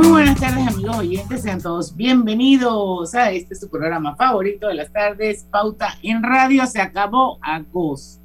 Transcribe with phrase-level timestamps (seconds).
[0.00, 4.90] Muy buenas tardes amigos oyentes, sean todos bienvenidos a este su programa favorito de las
[4.90, 6.66] tardes, Pauta en Radio.
[6.66, 8.22] Se acabó agosto.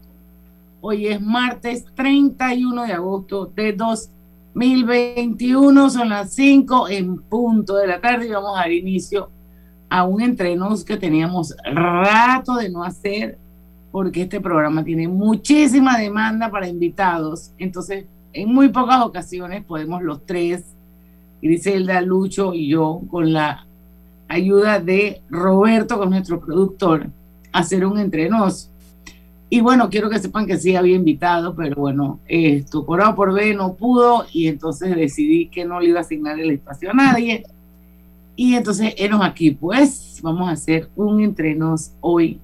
[0.80, 8.00] Hoy es martes 31 de agosto de 2021, son las 5 en punto de la
[8.00, 9.30] tarde y vamos a dar inicio
[9.90, 13.38] a un entrenos que teníamos rato de no hacer
[13.92, 17.52] porque este programa tiene muchísima demanda para invitados.
[17.58, 20.75] Entonces, en muy pocas ocasiones podemos los tres,
[21.46, 23.68] Griselda, Lucho y yo, con la
[24.28, 27.08] ayuda de Roberto, con nuestro productor,
[27.52, 28.72] hacer un entrenos.
[29.48, 33.32] Y bueno, quiero que sepan que sí había invitado, pero bueno, esto por A por
[33.32, 36.94] B no pudo y entonces decidí que no le iba a asignar el espacio a
[36.94, 37.44] nadie.
[38.36, 42.40] Y entonces, enos aquí, pues vamos a hacer un entrenos hoy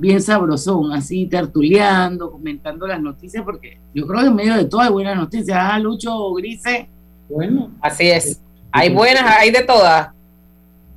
[0.00, 4.82] bien sabrosón, así tertuleando, comentando las noticias, porque yo creo que en medio de todo
[4.82, 5.58] hay buenas noticias.
[5.58, 6.90] Ah, Lucho, Grise.
[7.28, 7.70] Bueno.
[7.80, 8.40] Así es.
[8.72, 10.08] Hay buenas, hay de todas.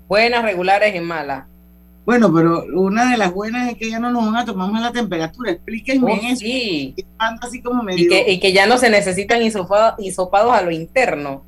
[0.08, 1.46] Buenas, regulares y malas.
[2.06, 4.82] Bueno, pero una de las buenas es que ya no nos van a tomar más
[4.82, 5.52] la temperatura.
[5.52, 6.38] Explíquenme Oh, eso.
[6.42, 6.96] sí.
[7.18, 11.44] Así como Y que, y que ya no se necesitan hisopados, hisopados a lo interno.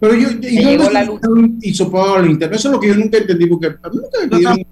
[0.00, 1.50] Pero yo, ¿y llegó dónde la está luz.
[1.60, 2.54] hisopado a lo interno?
[2.56, 4.66] Eso es lo que yo nunca entendí, porque a mí nunca me pidieron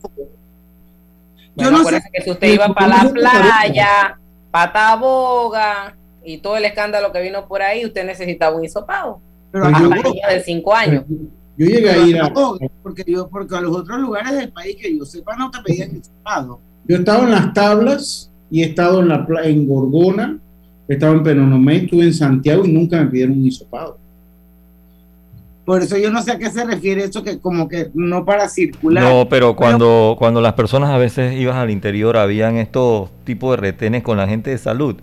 [1.56, 4.18] Bueno, no sé- que si usted iba para la playa,
[4.52, 9.20] para Taboga y todo el escándalo que vino por ahí, usted necesitaba un hisopado.
[9.52, 11.04] Pero Hasta niños de 5 años.
[11.56, 12.32] Yo llegué a ir a.
[12.82, 15.96] Porque yo, porque a los otros lugares del país que yo sepa no te pedían
[15.96, 16.60] hisopado.
[16.86, 20.38] Yo he estado en las tablas y he estado en, la, pla- en Gorgona,
[20.88, 23.98] he estado en Penonomé, estuve en Santiago y nunca me pidieron un hisopado.
[25.64, 28.48] Por eso yo no sé a qué se refiere eso que como que no para
[28.48, 29.02] circular.
[29.02, 33.56] No, pero cuando, cuando las personas a veces iban al interior, habían estos tipos de
[33.56, 34.96] retenes con la gente de salud.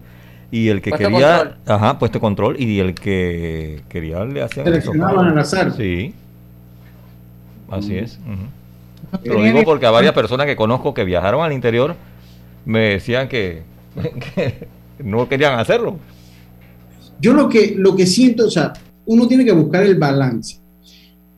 [0.56, 1.58] Y el que Puesto quería, control.
[1.66, 5.76] ajá, puesto control, y el que quería le hacían el Seleccionaban al azar.
[5.76, 6.14] Sí,
[7.72, 8.20] así es.
[9.12, 11.96] No Te lo digo porque a varias personas que conozco que viajaron al interior
[12.66, 13.64] me decían que,
[14.36, 14.68] que
[15.04, 15.98] no querían hacerlo.
[17.20, 18.74] Yo lo que, lo que siento, o sea,
[19.08, 20.60] uno tiene que buscar el balance.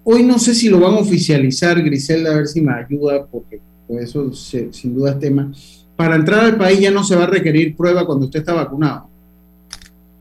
[0.03, 3.61] Hoy no sé si lo van a oficializar, Griselda, a ver si me ayuda, porque
[3.87, 5.53] pues, eso se- sin duda es tema.
[5.95, 9.07] Para entrar al país ya no se va a requerir prueba cuando usted está vacunado.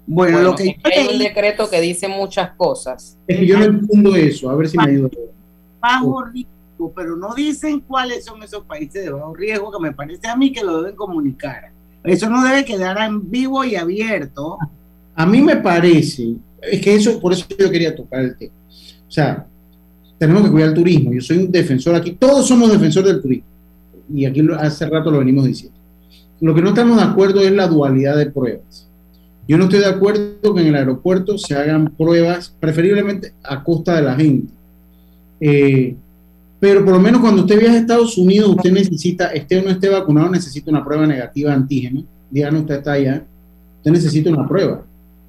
[0.07, 3.17] Bueno, Bueno, lo que hay un decreto que dice muchas cosas.
[3.27, 5.09] Es que yo no entiendo eso, a ver si me ayuda.
[5.81, 10.29] bajo riesgo, pero no dicen cuáles son esos países de bajo riesgo que me parece
[10.29, 11.71] a mí que lo deben comunicar.
[12.05, 14.59] Eso no debe quedar en vivo y abierto.
[15.15, 18.53] A mí me parece, es que eso, por eso yo quería tocar el tema.
[19.09, 19.47] O sea,
[20.19, 21.13] tenemos que cuidar el turismo.
[21.15, 23.47] Yo soy un defensor aquí, todos somos defensores del turismo.
[24.13, 25.79] Y aquí hace rato lo venimos diciendo.
[26.41, 28.89] Lo que no estamos de acuerdo es la dualidad de pruebas.
[29.47, 33.97] Yo no estoy de acuerdo que en el aeropuerto se hagan pruebas, preferiblemente a costa
[33.97, 34.53] de la gente.
[35.41, 35.97] Eh,
[36.61, 39.71] pero por lo menos cuando usted viaja a Estados Unidos, usted necesita, esté o no
[39.71, 42.05] esté vacunado, necesita una prueba negativa de antígeno.
[42.31, 43.27] Díganos, usted está allá,
[43.79, 44.83] usted necesita una prueba.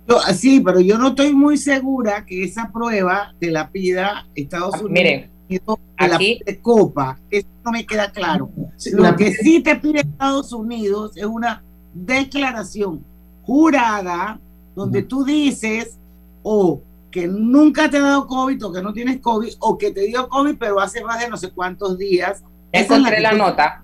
[0.07, 4.75] Yo, sí, pero yo no estoy muy segura que esa prueba te la pida Estados
[4.75, 5.23] Ah, Unidos.
[5.47, 7.19] Que la Copa.
[7.29, 8.49] Eso no me queda claro.
[8.77, 11.63] Sí, Lo la- que sí te pide Estados Unidos es una
[11.93, 13.03] declaración
[13.43, 14.39] jurada
[14.75, 15.97] donde tú dices
[16.43, 20.01] o que nunca te ha dado COVID o que no tienes COVID o que te
[20.01, 22.43] dio COVID pero hace más de no sé cuántos días.
[22.71, 23.83] Esa encontré la tú- nota.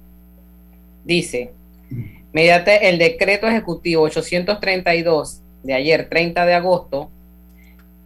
[1.05, 1.53] Dice,
[2.33, 7.09] mediante el decreto ejecutivo 832 de ayer, 30 de agosto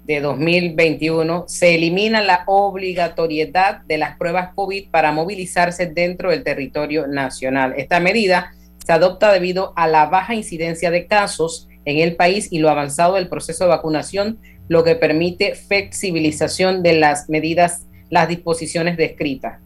[0.06, 7.08] de 2021, se elimina la obligatoriedad de las pruebas COVID para movilizarse dentro del territorio
[7.08, 7.74] nacional.
[7.78, 8.54] Esta medida
[8.86, 13.16] se adopta debido a la baja incidencia de casos en el país y lo avanzado
[13.16, 19.60] del proceso de vacunación, lo que permite flexibilización de las medidas, las disposiciones descritas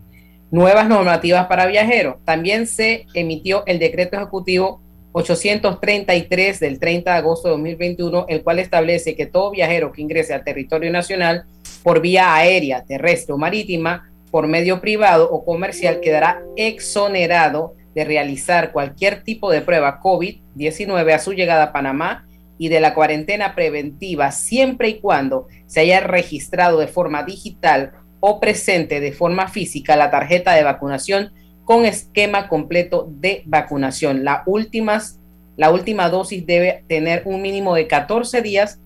[0.51, 2.15] nuevas normativas para viajeros.
[2.25, 4.81] También se emitió el decreto ejecutivo
[5.12, 10.34] 833 del 30 de agosto de 2021, el cual establece que todo viajero que ingrese
[10.34, 11.46] al territorio nacional
[11.84, 18.72] por vía aérea, terrestre o marítima, por medio privado o comercial, quedará exonerado de realizar
[18.72, 22.28] cualquier tipo de prueba COVID-19 a su llegada a Panamá
[22.60, 28.40] y de la cuarentena preventiva siempre y cuando se haya registrado de forma digital o
[28.40, 31.32] presente de forma física la tarjeta de vacunación
[31.69, 34.24] con esquema completo de vacunación.
[34.24, 35.19] La, últimas,
[35.56, 38.80] la última dosis debe tener un mínimo de 14 días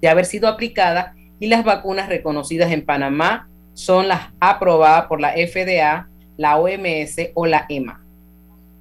[0.00, 5.34] de haber sido aplicada y las vacunas reconocidas en Panamá son las aprobadas por la
[5.34, 8.04] FDA, la OMS o la EMA.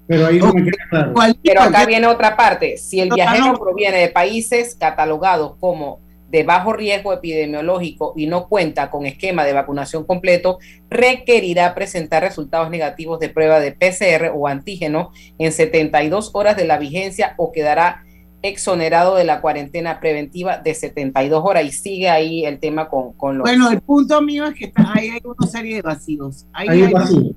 [0.07, 1.13] Pero ahí no me queda claro.
[1.43, 2.77] Pero acá viene otra parte.
[2.77, 5.99] Si el viajero proviene de países catalogados como
[6.31, 12.69] de bajo riesgo epidemiológico y no cuenta con esquema de vacunación completo, requerirá presentar resultados
[12.69, 18.03] negativos de prueba de PCR o antígeno en 72 horas de la vigencia o quedará
[18.43, 23.37] exonerado de la cuarentena preventiva de 72 horas y sigue ahí el tema con, con
[23.37, 23.43] los...
[23.43, 26.45] Bueno, el punto mío es que está, ahí hay una serie de vacíos.
[26.53, 27.31] Ahí Hay hay un vacío.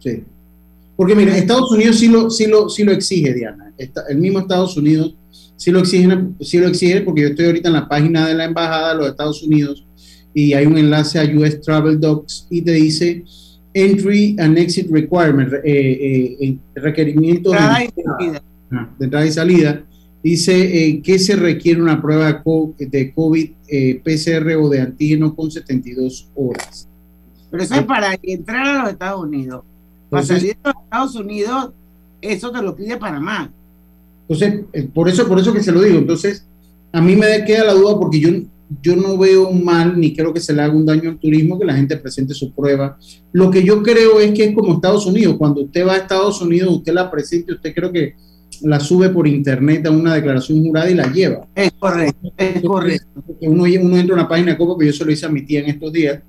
[0.00, 0.24] Sí.
[0.96, 3.72] Porque mira, Estados Unidos sí lo, sí lo, sí lo exige, Diana.
[3.78, 5.14] Está- el mismo Estados Unidos
[5.62, 6.08] sí lo, exige,
[6.40, 9.08] sí lo exige porque yo estoy ahorita en la página de la Embajada de los
[9.08, 9.86] Estados Unidos
[10.34, 13.22] y hay un enlace a US Travel Docs y te dice
[13.74, 18.42] Entry and Exit Requirement, eh, eh, requerimientos de entrada y salida.
[18.98, 19.84] de entrada y salida.
[20.22, 20.54] Dice
[20.88, 25.34] eh, que se requiere una prueba de co- de COVID eh, PCR o de antígeno
[25.34, 26.88] con 72 horas.
[27.50, 29.62] Pero eso es para entrar a los Estados Unidos.
[30.10, 31.70] Para Entonces- salir de los Estados Unidos,
[32.20, 33.50] eso te lo pide Panamá.
[34.32, 35.98] Entonces, eh, por eso, por eso que se lo digo.
[35.98, 36.46] Entonces,
[36.92, 38.30] a mí me queda la duda porque yo,
[38.82, 41.66] yo no veo mal ni creo que se le haga un daño al turismo que
[41.66, 42.98] la gente presente su prueba.
[43.32, 45.36] Lo que yo creo es que es como Estados Unidos.
[45.36, 48.14] Cuando usted va a Estados Unidos, usted la presente, usted creo que
[48.62, 51.46] la sube por internet a una declaración jurada y la lleva.
[51.54, 53.24] Es correcto, es correcto.
[53.42, 55.42] Uno, uno entra a una página de Copa, que yo se lo hice a mi
[55.42, 56.20] tía en estos días,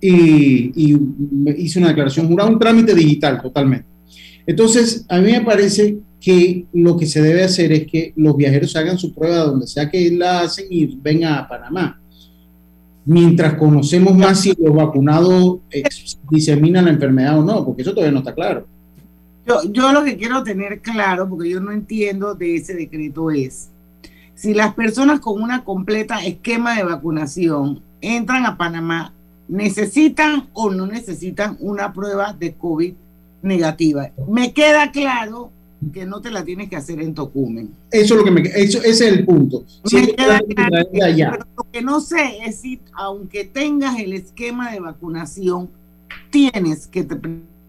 [0.00, 0.98] y, y
[1.56, 3.86] hice una declaración jurada, un trámite digital totalmente.
[4.46, 8.76] Entonces, a mí me parece que lo que se debe hacer es que los viajeros
[8.76, 12.00] hagan su prueba donde sea que la hacen y vengan a Panamá.
[13.06, 15.82] Mientras conocemos más si los vacunados eh,
[16.30, 18.66] diseminan la enfermedad o no, porque eso todavía no está claro.
[19.46, 23.70] Yo, yo lo que quiero tener claro, porque yo no entiendo de ese decreto, es
[24.40, 29.12] si las personas con una completa esquema de vacunación entran a Panamá,
[29.48, 32.94] necesitan o no necesitan una prueba de COVID
[33.42, 34.10] negativa.
[34.28, 35.50] Me queda claro
[35.92, 37.70] que no te la tienes que hacer en Tocumen.
[37.90, 39.64] Eso es lo que me eso, ese es el punto.
[39.84, 44.12] Si Me queda la- claro pero lo que no sé es si, aunque tengas el
[44.12, 45.70] esquema de vacunación,
[46.30, 47.16] tienes que te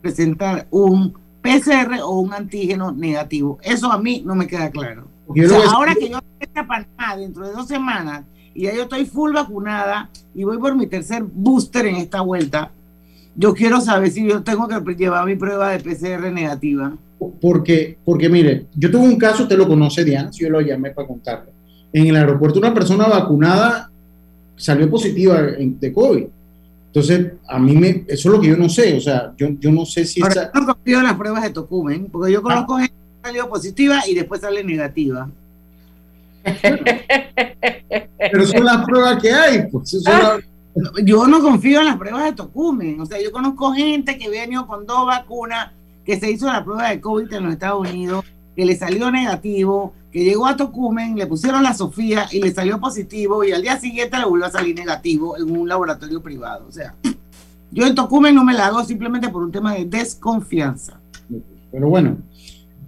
[0.02, 3.60] presentar un PCR o un antígeno negativo.
[3.64, 5.08] Eso a mí no me queda claro.
[5.28, 8.24] O sea, ahora que yo esté a Panamá dentro de dos semanas
[8.54, 12.72] y ya yo estoy full vacunada y voy por mi tercer booster en esta vuelta,
[13.36, 16.94] yo quiero saber si yo tengo que llevar mi prueba de PCR negativa.
[17.40, 20.90] Porque, porque mire, yo tuve un caso, usted lo conoce, Diana, si yo lo llamé
[20.92, 21.52] para contarlo.
[21.94, 23.92] En el aeropuerto una persona vacunada
[24.56, 26.26] salió positiva de COVID.
[26.88, 29.72] Entonces, a mí me, eso es lo que yo no sé, o sea, yo, yo
[29.72, 32.42] no sé si Ahora, esa, yo no confío en las pruebas de Tocumen, porque yo
[32.42, 35.30] conozco gente que salió positiva y después sale negativa.
[38.32, 40.42] pero son las pruebas que hay, pues, las-
[41.04, 43.00] Yo no confío en las pruebas de Tocumen.
[43.00, 45.72] O sea, yo conozco gente que venido con dos vacunas,
[46.06, 48.26] que se hizo la prueba de COVID en los Estados Unidos,
[48.56, 52.80] que le salió negativo, que llegó a Tocumen, le pusieron la Sofía y le salió
[52.80, 56.66] positivo y al día siguiente le volvió a salir negativo en un laboratorio privado.
[56.68, 56.96] O sea,
[57.72, 61.00] yo en Tocumen no me la hago simplemente por un tema de desconfianza.
[61.72, 62.18] Pero bueno,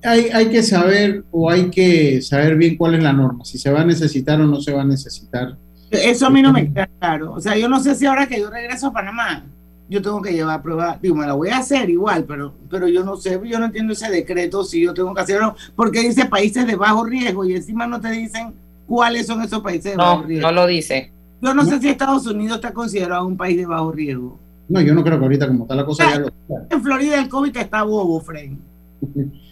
[0.04, 3.72] hay, hay que saber o hay que saber bien cuál es la norma, si se
[3.72, 5.58] va a necesitar o no se va a necesitar.
[5.90, 7.34] Eso a mí no me queda claro.
[7.34, 9.46] O sea, yo no sé si ahora que yo regreso a Panamá,
[9.90, 13.04] yo tengo que llevar prueba, digo, me la voy a hacer igual, pero, pero yo
[13.04, 16.66] no sé, yo no entiendo ese decreto si yo tengo que hacerlo, porque dice países
[16.66, 18.54] de bajo riesgo y encima no te dicen
[18.88, 20.48] cuáles son esos países de bajo No, riesgo.
[20.48, 21.12] no lo dice.
[21.42, 24.40] Yo no sé si Estados Unidos está considerado un país de bajo riesgo.
[24.70, 26.30] No, yo no creo que ahorita como está la cosa ya lo
[26.70, 28.60] En Florida el COVID está bobo, Fren.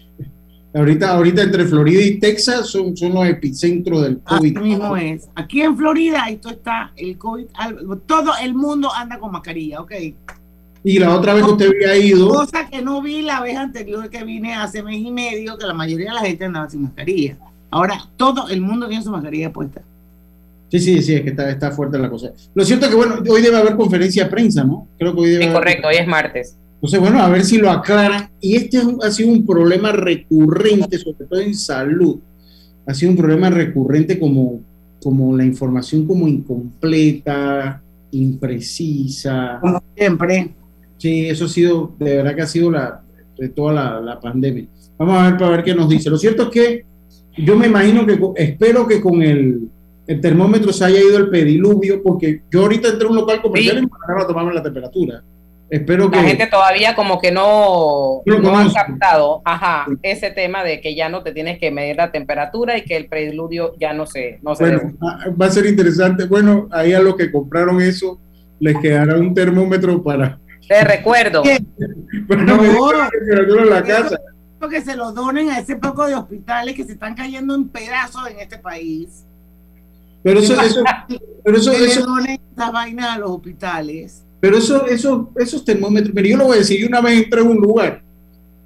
[0.73, 4.57] Ahorita, ahorita entre Florida y Texas son, son los epicentros del Así COVID.
[4.63, 5.27] mismo es.
[5.35, 7.45] Aquí en Florida, esto está el COVID,
[8.05, 9.91] todo el mundo anda con mascarilla, ¿ok?
[10.83, 14.09] Y la otra vez que usted había ido, Cosa que no vi la vez anterior
[14.09, 17.37] que vine hace mes y medio, que la mayoría de la gente andaba sin mascarilla.
[17.69, 19.81] Ahora todo el mundo tiene su mascarilla puesta.
[20.69, 22.31] sí, sí, sí, es que está, está fuerte la cosa.
[22.55, 24.87] Lo cierto es que, bueno, hoy debe haber conferencia de prensa, ¿no?
[24.97, 26.55] Creo que hoy debe Es haber- correcto, hoy es martes.
[26.81, 28.31] Entonces, bueno, a ver si lo aclaran.
[28.39, 32.17] Y este ha sido un problema recurrente, sobre todo en salud.
[32.87, 34.61] Ha sido un problema recurrente como,
[35.03, 39.59] como la información como incompleta, imprecisa.
[39.61, 40.55] Como siempre.
[40.97, 43.01] Sí, eso ha sido, de verdad que ha sido la,
[43.37, 44.65] de toda la, la pandemia.
[44.97, 46.09] Vamos a ver para ver qué nos dice.
[46.09, 46.85] Lo cierto es que
[47.37, 49.69] yo me imagino que, espero que con el,
[50.07, 53.77] el termómetro se haya ido el pediluvio, porque yo ahorita entré a un local comercial
[53.77, 53.83] Sí.
[53.83, 55.23] y me mandaron a tomarme la temperatura.
[55.71, 56.17] Espero que...
[56.17, 61.07] La gente todavía como que no, No ha captado ajá, ese tema de que ya
[61.07, 64.53] no te tienes que medir la temperatura y que el preludio ya no se, no
[64.53, 64.93] se Bueno, debe.
[65.01, 66.25] ah, va a ser interesante.
[66.25, 68.19] Bueno, ahí a los que compraron eso
[68.59, 70.37] les quedará un termómetro para,
[70.67, 71.41] Te recuerdo,
[72.27, 72.57] para No.
[72.91, 74.19] la temperatura en la casa.
[74.69, 78.27] que se lo donen a ese poco de hospitales que se están cayendo en pedazos
[78.29, 79.25] en este país.
[80.21, 80.83] Pero eso, eso,
[81.45, 84.25] pero eso, que le eso, donen esta vaina a los hospitales.
[84.41, 87.39] Pero eso, eso, esos termómetros, pero yo lo voy a decir, yo una vez entré
[87.39, 88.01] a un lugar,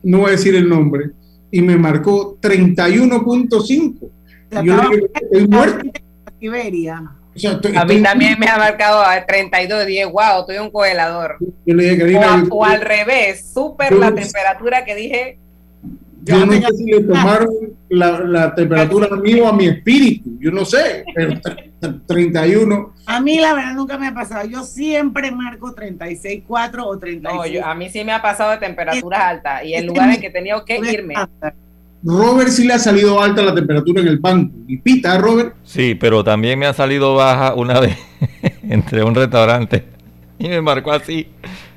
[0.02, 1.12] no voy a decir el nombre,
[1.52, 4.10] y me marcó 31.5.
[4.52, 5.80] Se Yo le estoy muerto.
[5.86, 7.04] en Siberia.
[7.36, 10.58] O sea, estoy- a mí estoy- también me ha marcado a 32 10, wow, estoy
[10.60, 11.38] un congelador.
[11.66, 15.40] Yo le dije, O, Karina, a- yo- o al revés, súper la temperatura que dije,
[16.26, 17.50] yo no sé si le tomaron
[17.90, 22.02] la, la temperatura a mí o a mi espíritu, yo no sé, pero tre- tre-
[22.08, 22.94] 31.
[23.06, 24.48] A mí la verdad nunca me ha pasado.
[24.48, 27.22] Yo siempre marco 36.4 o 36.
[27.22, 30.22] no, yo- a mí sí me ha pasado de temperaturas altas y en lugares en
[30.22, 31.14] que he tenido que irme.
[32.04, 34.54] Robert sí le ha salido alta la temperatura en el banco.
[34.68, 35.56] Y pita, Robert.
[35.64, 37.98] Sí, pero también me ha salido baja una vez
[38.70, 39.86] entre un restaurante
[40.38, 41.28] y me marcó así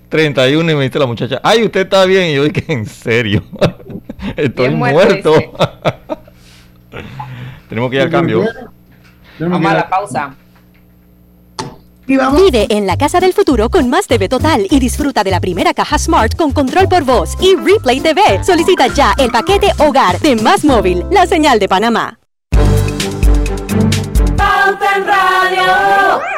[0.09, 2.31] 31 y me dice la muchacha, ay, usted está bien.
[2.31, 3.43] Y yo dije, en serio,
[4.37, 5.35] estoy Bien muerto.
[7.69, 8.45] Tenemos que ir al cambio.
[9.39, 10.35] Vamos a la pausa.
[12.07, 15.31] Y vamos Vive en la casa del futuro con más TV Total y disfruta de
[15.31, 18.43] la primera caja Smart con control por voz y Replay TV.
[18.43, 22.19] Solicita ya el paquete Hogar de Más Móvil, la señal de Panamá.
[24.39, 26.38] Pauta en Radio.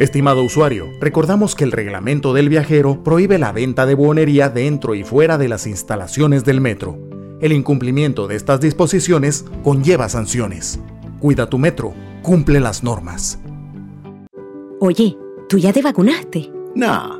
[0.00, 5.04] Estimado usuario, recordamos que el reglamento del viajero prohíbe la venta de buonería dentro y
[5.04, 6.98] fuera de las instalaciones del metro.
[7.42, 10.80] El incumplimiento de estas disposiciones conlleva sanciones.
[11.18, 11.92] Cuida tu metro,
[12.22, 13.40] cumple las normas.
[14.80, 15.18] Oye,
[15.50, 16.50] ¿tú ya te vacunaste?
[16.74, 17.19] No,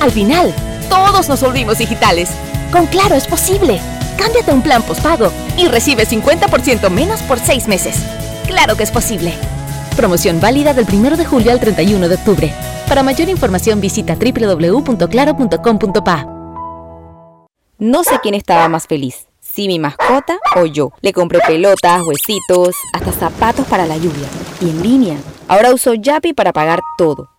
[0.00, 0.52] Al final,
[0.88, 2.30] todos nos volvimos digitales.
[2.72, 3.80] Con Claro es posible.
[4.16, 8.02] Cámbiate un plan postpago y recibe 50% menos por seis meses.
[8.46, 9.32] Claro que es posible.
[9.96, 12.52] Promoción válida del 1 de julio al 31 de octubre.
[12.88, 16.26] Para mayor información visita www.claro.com.pa.
[17.78, 20.92] No sé quién estaba más feliz, si mi mascota o yo.
[21.02, 24.28] Le compré pelotas, huesitos, hasta zapatos para la lluvia.
[24.60, 25.16] Y en línea.
[25.48, 27.35] Ahora uso Yapi para pagar todo.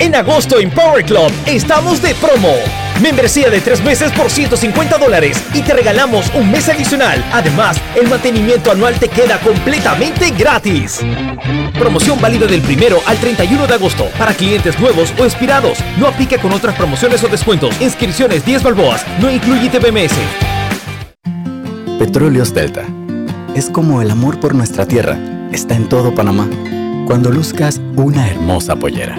[0.00, 2.54] En agosto en Power Club estamos de promo.
[3.02, 7.24] Membresía de tres meses por 150 dólares y te regalamos un mes adicional.
[7.32, 11.00] Además, el mantenimiento anual te queda completamente gratis.
[11.76, 15.78] Promoción válida del primero al 31 de agosto para clientes nuevos o expirados.
[15.98, 17.80] No aplica con otras promociones o descuentos.
[17.80, 19.04] Inscripciones 10 balboas.
[19.20, 20.14] No incluye TBMS.
[21.98, 22.84] Petróleos Delta.
[23.56, 25.18] Es como el amor por nuestra tierra.
[25.50, 26.48] Está en todo Panamá.
[27.06, 29.18] Cuando luzcas una hermosa pollera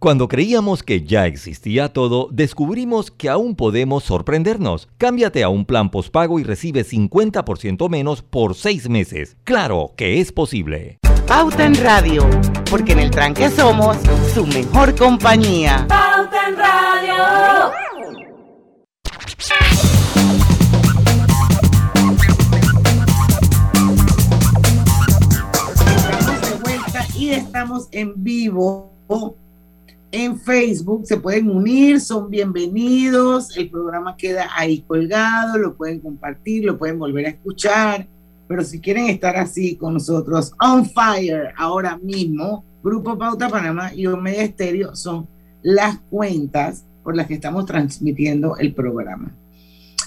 [0.00, 4.88] Cuando creíamos que ya existía todo, descubrimos que aún podemos sorprendernos.
[4.96, 9.36] Cámbiate a un plan postpago y recibe 50% menos por seis meses.
[9.42, 10.98] Claro que es posible.
[11.26, 12.30] Pauta en Radio,
[12.70, 13.96] porque en el tranque somos
[14.32, 15.84] su mejor compañía.
[15.88, 17.72] Pauta en Radio.
[25.76, 28.94] Estamos de vuelta y estamos en vivo
[30.10, 36.64] en Facebook, se pueden unir, son bienvenidos, el programa queda ahí colgado, lo pueden compartir,
[36.64, 38.06] lo pueden volver a escuchar,
[38.46, 44.06] pero si quieren estar así con nosotros, on fire, ahora mismo, Grupo Pauta Panamá y
[44.06, 45.26] Omega Estéreo son
[45.62, 49.30] las cuentas por las que estamos transmitiendo el programa.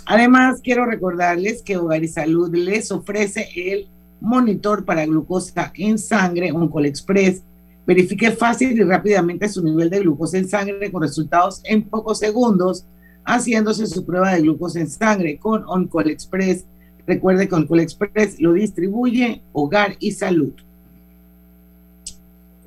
[0.08, 3.88] Además, quiero recordarles que Hogar y Salud les ofrece el
[4.20, 7.44] monitor para glucosa en sangre, un Express
[7.86, 12.86] Verifique fácil y rápidamente su nivel de glucosa en sangre con resultados en pocos segundos,
[13.26, 16.66] haciéndose su prueba de glucosa en sangre con OnCall Express.
[17.08, 20.54] Recuerde que OnCall Express lo distribuye Hogar y Salud.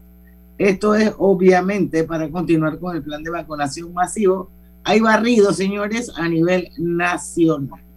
[0.57, 4.49] Esto es obviamente para continuar con el plan de vacunación masivo.
[4.85, 7.88] Hay barrido, señores, a nivel nacional.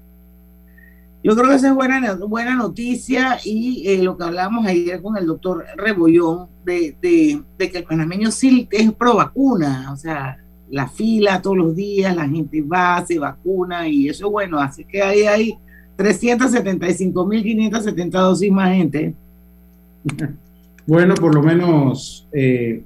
[1.25, 5.17] Yo creo que esa es buena, buena noticia y eh, lo que hablábamos ayer con
[5.17, 10.89] el doctor Rebollón de, de, que el panameño sí es pro vacuna, o sea, la
[10.89, 15.01] fila todos los días, la gente va, se vacuna y eso es bueno, así que
[15.01, 15.55] ahí hay
[15.97, 19.15] 375.570 dosis más gente.
[20.85, 22.83] Bueno, por lo menos eh,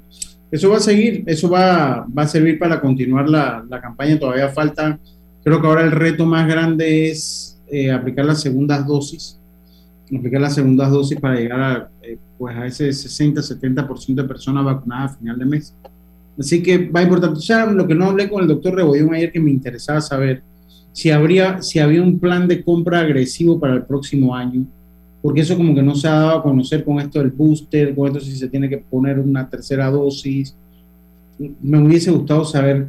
[0.50, 4.50] eso va a seguir, eso va, va a servir para continuar la, la campaña, todavía
[4.50, 4.98] falta,
[5.42, 9.38] creo que ahora el reto más grande es eh, aplicar las segundas dosis,
[10.14, 15.12] aplicar las segundas dosis para llegar a, eh, pues a ese 60-70% de personas vacunadas
[15.12, 15.74] a final de mes.
[16.38, 17.34] Así que va a importar.
[17.34, 20.42] Ya lo que no hablé con el doctor Rebollón ayer que me interesaba saber
[20.92, 24.66] si, habría, si había un plan de compra agresivo para el próximo año,
[25.22, 28.08] porque eso como que no se ha dado a conocer con esto del booster, con
[28.08, 30.54] esto si se tiene que poner una tercera dosis.
[31.60, 32.88] Me hubiese gustado saber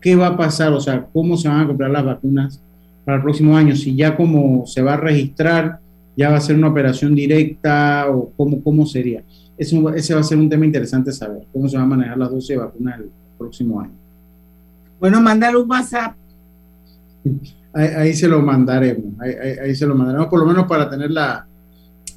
[0.00, 2.60] qué va a pasar, o sea, cómo se van a comprar las vacunas
[3.08, 5.78] para el próximo año, si ya como se va a registrar
[6.14, 9.22] ya va a ser una operación directa o cómo, cómo sería.
[9.56, 12.30] Eso, ese va a ser un tema interesante saber, cómo se van a manejar las
[12.30, 13.92] dosis de vacuna el próximo año.
[15.00, 16.14] Bueno, mándale un WhatsApp.
[17.72, 20.90] Ahí, ahí se lo mandaremos, ahí, ahí- ahí se lo mandaremos, por lo menos para
[20.90, 21.46] tener la,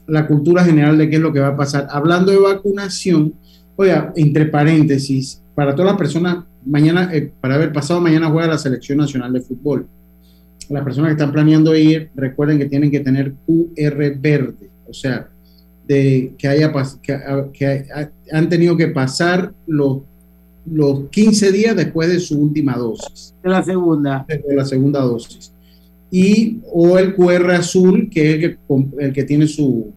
[0.07, 1.87] la cultura general de qué es lo que va a pasar.
[1.89, 3.33] Hablando de vacunación,
[3.77, 8.57] oiga, entre paréntesis, para todas las personas, mañana, eh, para ver, pasado mañana juega la
[8.57, 9.87] Selección Nacional de Fútbol.
[10.69, 15.27] Las personas que están planeando ir, recuerden que tienen que tener QR verde, o sea,
[15.87, 16.71] de que, haya,
[17.01, 17.19] que,
[17.53, 19.99] que ha- han tenido que pasar los,
[20.65, 24.25] los 15 días después de su última dosis De la segunda.
[24.27, 25.51] de la segunda dosis.
[26.09, 28.57] Y o el QR azul, que es el que,
[28.99, 29.91] el que tiene su,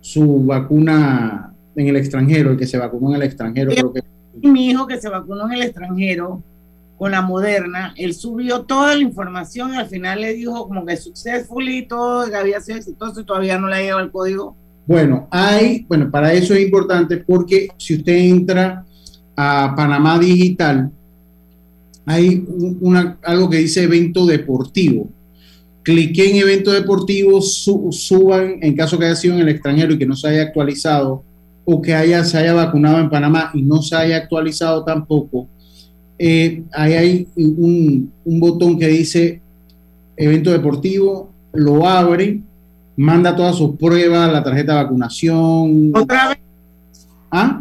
[0.00, 3.70] su vacuna en el extranjero, el que se vacunó en el extranjero.
[3.70, 4.02] Creo que,
[4.48, 6.42] mi hijo que se vacunó en el extranjero
[6.98, 10.96] con la moderna, él subió toda la información y al final le dijo como que
[10.96, 14.56] successful y todo, que había sido exitoso y todavía no le ha llegado el código.
[14.86, 18.84] bueno, hay, bueno, para eso es importante porque si usted entra
[19.36, 20.90] a Panamá Digital,
[22.06, 25.08] hay un- una, algo que dice evento deportivo.
[25.82, 29.98] Clique en evento deportivo, su- suban en caso que haya sido en el extranjero y
[29.98, 31.24] que no se haya actualizado,
[31.64, 35.48] o que haya, se haya vacunado en Panamá y no se haya actualizado tampoco,
[36.18, 39.40] eh, ahí hay un, un botón que dice
[40.16, 42.40] evento deportivo, lo abre,
[42.96, 45.92] manda todas sus pruebas, la tarjeta de vacunación.
[45.94, 46.38] ¿Otra vez?
[47.30, 47.60] ¿Ah?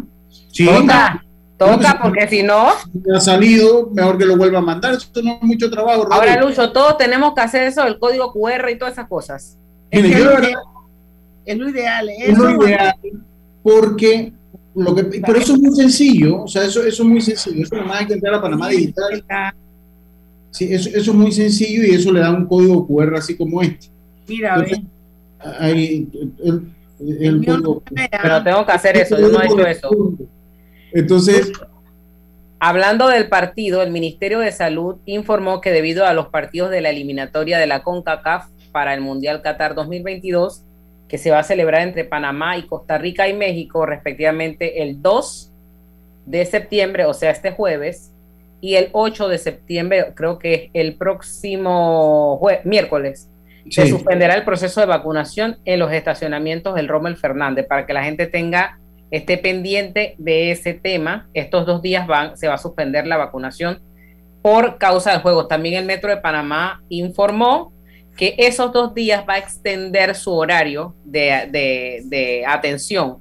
[0.51, 1.21] Sí, Toca,
[1.59, 2.67] no, toca, no, porque si no,
[3.13, 4.93] ha salido, mejor que lo vuelva a mandar.
[4.93, 6.07] Esto no es mucho trabajo.
[6.11, 6.49] ahora Rodrigo.
[6.49, 9.57] Lucho, todos tenemos que hacer eso, el código QR y todas esas cosas.
[9.91, 10.51] Es que yo de es lo verdad-
[11.45, 12.09] Es lo ideal.
[12.09, 12.95] es lo ideal
[13.63, 14.31] porque
[14.75, 17.75] lo que, pero eso es muy sencillo, o sea, eso, eso es muy sencillo, eso
[17.75, 19.23] nada más hay que entrar a Panamá Digital.
[20.51, 23.61] Sí, eso, eso es muy sencillo y eso le da un código QR así como
[23.61, 23.87] este.
[24.27, 24.79] Mira, Entonces,
[25.59, 27.83] ahí, el, el- el código-
[28.21, 29.89] Pero tengo que hacer eso, yo no he hecho eso.
[30.93, 31.51] Entonces,
[32.57, 36.89] Hablando del partido, el Ministerio de Salud informó que debido a los partidos de la
[36.89, 40.63] eliminatoria de la CONCACAF para el Mundial Qatar 2022,
[41.07, 45.51] que se va a celebrar entre Panamá y Costa Rica y México, respectivamente el 2
[46.25, 48.11] de septiembre, o sea, este jueves,
[48.61, 53.29] y el 8 de septiembre, creo que es el próximo miércoles,
[53.69, 53.89] se Sí.
[53.89, 58.27] suspenderá el proceso de vacunación en los estacionamientos del Rommel Fernández para que la gente
[58.27, 58.79] tenga
[59.11, 61.27] esté pendiente de ese tema.
[61.33, 63.79] Estos dos días van, se va a suspender la vacunación
[64.41, 65.47] por causa del juego.
[65.47, 67.71] También el Metro de Panamá informó
[68.15, 73.17] que esos dos días va a extender su horario de, de- de atención.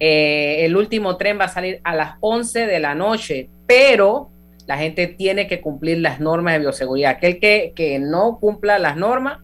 [0.00, 4.30] Eh, el último tren va a salir a las 11 de la noche, pero
[4.66, 7.12] la gente tiene que cumplir las normas de bioseguridad.
[7.12, 9.38] Aquel que, que no cumpla las normas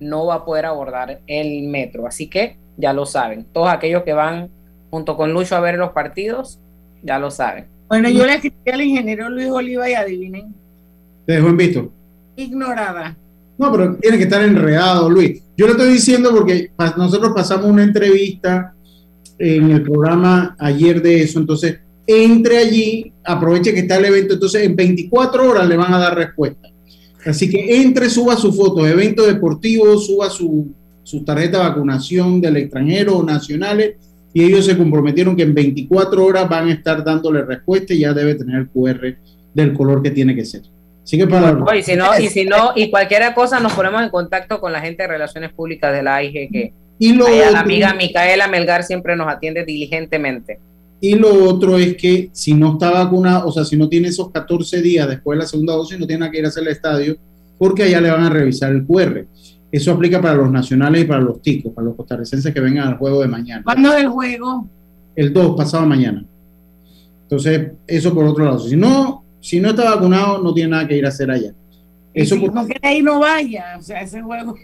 [0.00, 2.06] no va a poder abordar el metro.
[2.06, 3.44] Así que ya lo saben.
[3.52, 4.50] Todos aquellos que van
[4.90, 6.58] junto con Lucho a ver los partidos,
[7.02, 7.66] ya lo saben.
[7.88, 10.54] Bueno, yo le escribí al ingeniero Luis Oliva y adivinen,
[11.26, 11.92] te dejo en visto.
[12.36, 13.16] ignorada.
[13.56, 15.42] No, pero tiene que estar enredado, Luis.
[15.56, 18.74] Yo le estoy diciendo porque nosotros pasamos una entrevista
[19.38, 24.62] en el programa ayer de eso, entonces entre allí, aproveche que está el evento, entonces
[24.62, 26.68] en 24 horas le van a dar respuesta.
[27.24, 32.58] Así que entre, suba su foto, evento deportivo, suba su, su tarjeta de vacunación del
[32.58, 33.94] extranjero o nacionales,
[34.34, 38.12] y ellos se comprometieron que en 24 horas van a estar dándole respuesta y ya
[38.12, 39.16] debe tener el QR
[39.54, 40.62] del color que tiene que ser.
[41.04, 41.54] Así que para...
[41.76, 44.80] Y si no, y si no, y cualquier cosa nos ponemos en contacto con la
[44.80, 48.84] gente de Relaciones Públicas de la AIG que Y lo allá la amiga Micaela Melgar
[48.84, 50.58] siempre nos atiende diligentemente.
[51.00, 54.30] Y lo otro es que si no está vacunado, o sea, si no tiene esos
[54.30, 56.70] 14 días después de la segunda dosis, no tiene nada que ir a hacer el
[56.70, 57.16] estadio,
[57.58, 59.26] porque allá le van a revisar el QR.
[59.70, 62.96] Eso aplica para los nacionales y para los ticos, para los costarricenses que vengan al
[62.96, 63.62] juego de mañana.
[63.62, 64.66] ¿Cuándo es el juego?
[65.14, 66.24] El 2, pasado mañana.
[67.22, 68.60] Entonces, eso por otro lado.
[68.60, 71.52] Si no, si no está vacunado, no tiene nada que ir a hacer allá.
[72.14, 73.76] Eso Si por- no quiere ir, no vaya.
[73.78, 74.54] O sea, ese juego.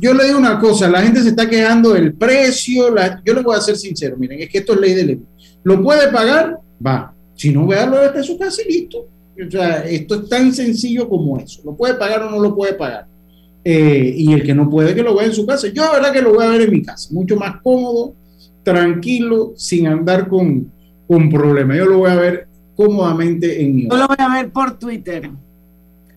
[0.00, 3.42] yo le digo una cosa, la gente se está quejando del precio, la- yo le
[3.42, 5.20] voy a ser sincero, miren, es que esto es ley de ley.
[5.64, 6.58] ¿Lo puede pagar?
[6.84, 7.12] Va.
[7.34, 9.06] Si no, véalo desde su casa y listo.
[9.46, 11.60] O sea, esto es tan sencillo como eso.
[11.64, 13.06] ¿Lo puede pagar o no lo puede pagar?
[13.64, 15.68] Eh, y el que no puede, que lo vea en su casa.
[15.68, 17.08] Yo, la verdad, que lo voy a ver en mi casa.
[17.12, 18.14] Mucho más cómodo,
[18.62, 20.70] tranquilo, sin andar con,
[21.08, 21.76] con problemas.
[21.76, 25.30] Yo lo voy a ver cómodamente en mi Yo lo voy a ver por Twitter.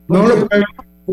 [0.07, 0.63] No lo puede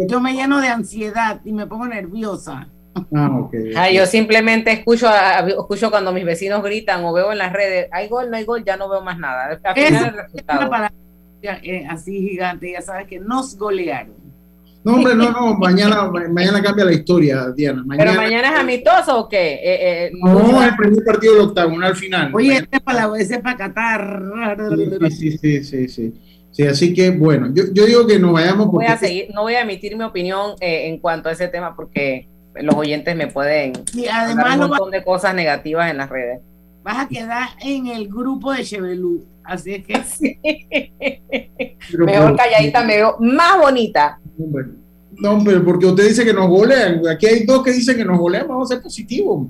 [0.08, 2.68] Yo me lleno de ansiedad y me pongo nerviosa.
[3.14, 3.54] Ah, ok.
[3.76, 7.88] Ah, yo simplemente escucho, a- escucho cuando mis vecinos gritan o veo en las redes,
[7.90, 9.58] hay gol, no hay gol, ya no veo más nada.
[9.64, 10.70] Al final el resultado.
[11.42, 14.14] eh, así gigante, ya sabes que nos golearon.
[14.84, 17.84] No, hombre, no, no, mañana, mañana cambia la historia, Diana.
[17.84, 19.54] Mañana, ¿Pero mañana es amistoso o qué?
[19.54, 22.34] Eh, eh, no, es el primer partido del octagonal final.
[22.34, 24.22] Oye, este es para la ese es para Qatar.
[25.10, 26.12] Sí, sí, sí, sí,
[26.50, 26.66] sí.
[26.66, 28.66] así que bueno, yo, yo digo que nos vayamos.
[28.66, 31.76] Voy a seguir, no voy a emitir mi opinión eh, en cuanto a ese tema
[31.76, 36.40] porque los oyentes me pueden y además un montón de cosas negativas en las redes.
[36.82, 40.38] Vas a quedar en el grupo de Chevelú, así es que sí.
[41.98, 44.18] Mejor calladita, me veo más bonita.
[45.12, 47.06] No, pero porque usted dice que nos golean.
[47.08, 49.48] Aquí hay dos que dicen que nos golean, vamos a ser positivos.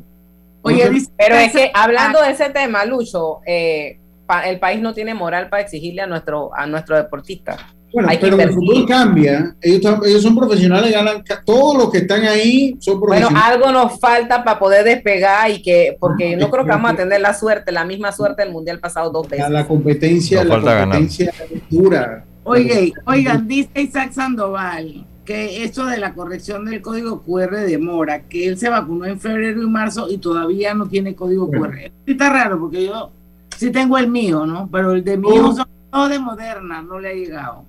[0.63, 3.99] Oye, pero es que hablando de ese tema, Lucho, eh,
[4.45, 7.57] el país no tiene moral para exigirle a nuestro, a nuestro deportista.
[7.93, 9.55] Bueno, pero el fútbol cambia.
[9.61, 11.23] Ellos, ellos, son profesionales, ganan.
[11.45, 13.39] Todos los que están ahí son profesionales.
[13.39, 16.97] Bueno, algo nos falta para poder despegar y que, porque no, creo que vamos a
[16.97, 19.51] tener la suerte, la misma suerte del mundial pasado dos veces.
[19.51, 21.33] La competencia, la competencia
[21.69, 22.25] dura.
[22.45, 28.49] Oye, oigan, dice Isaac Sandoval que esto de la corrección del código QR demora, que
[28.49, 31.93] él se vacunó en febrero y marzo y todavía no tiene código QR.
[32.07, 33.11] Está raro porque yo
[33.57, 34.69] sí tengo el mío, ¿no?
[34.71, 37.65] Pero el de mío son todos de Moderna, no le ha llegado.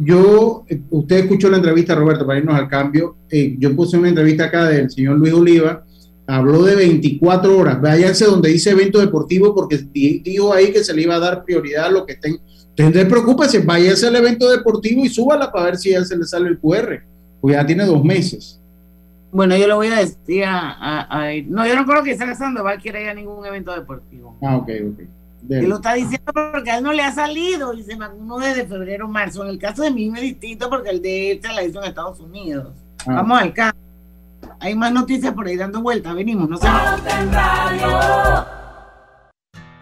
[0.00, 3.16] Yo, usted escuchó la entrevista, Roberto, para irnos al cambio.
[3.28, 5.84] Eh, yo puse una entrevista acá del señor Luis Oliva,
[6.26, 7.82] habló de 24 horas.
[7.82, 11.86] Váyanse donde dice evento deportivo porque dijo ahí que se le iba a dar prioridad
[11.86, 12.38] a lo que estén
[12.78, 16.48] entonces, preocúpese, váyase al evento deportivo y súbala para ver si ya se le sale
[16.48, 17.02] el QR,
[17.40, 18.60] pues ya tiene dos meses.
[19.32, 23.00] Bueno, yo lo voy a decir a, No, yo no creo que Isaac Sandoval quiera
[23.00, 24.38] ir a ningún evento deportivo.
[24.42, 25.00] Ah, ok, ok.
[25.48, 28.66] Él lo está diciendo porque a él no le ha salido y se vacunó desde
[28.66, 29.44] febrero marzo.
[29.44, 31.88] En el caso de mí es distinto porque el de él se la hizo en
[31.88, 32.74] Estados Unidos.
[33.06, 33.14] Ah.
[33.14, 33.76] Vamos al caso.
[34.60, 36.14] Hay más noticias por ahí dando vueltas.
[36.14, 36.66] Venimos, no se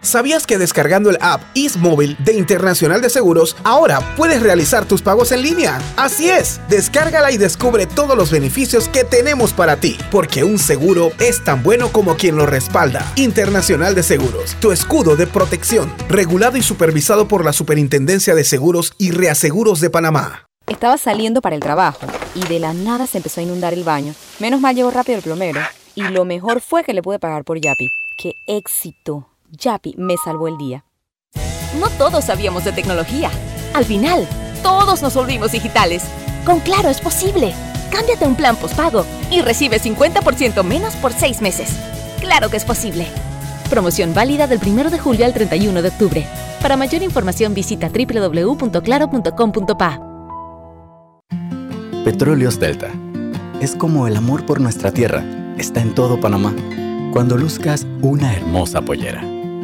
[0.01, 1.41] ¿Sabías que descargando el app
[1.79, 5.79] Móvil de Internacional de Seguros, ahora puedes realizar tus pagos en línea?
[5.95, 11.11] Así es, descárgala y descubre todos los beneficios que tenemos para ti, porque un seguro
[11.19, 13.05] es tan bueno como quien lo respalda.
[13.15, 18.93] Internacional de Seguros, tu escudo de protección, regulado y supervisado por la Superintendencia de Seguros
[18.97, 20.47] y Reaseguros de Panamá.
[20.67, 22.05] Estaba saliendo para el trabajo
[22.35, 24.13] y de la nada se empezó a inundar el baño.
[24.39, 25.59] Menos mal llegó rápido el plomero
[25.95, 27.89] y lo mejor fue que le pude pagar por Yapi.
[28.17, 29.27] ¡Qué éxito!
[29.51, 30.85] Yapi me salvó el día.
[31.79, 33.29] No todos sabíamos de tecnología.
[33.73, 34.27] Al final,
[34.63, 36.03] todos nos volvimos digitales.
[36.45, 37.53] Con Claro es posible.
[37.91, 41.69] Cámbiate a un plan postpago y recibe 50% menos por seis meses.
[42.19, 43.07] Claro que es posible.
[43.69, 46.25] Promoción válida del 1 de julio al 31 de octubre.
[46.61, 50.01] Para mayor información visita www.claro.com.pa.
[52.03, 52.91] Petróleos Delta.
[53.61, 55.23] Es como el amor por nuestra tierra.
[55.57, 56.55] Está en todo Panamá.
[57.11, 59.36] Cuando luzcas una hermosa pollera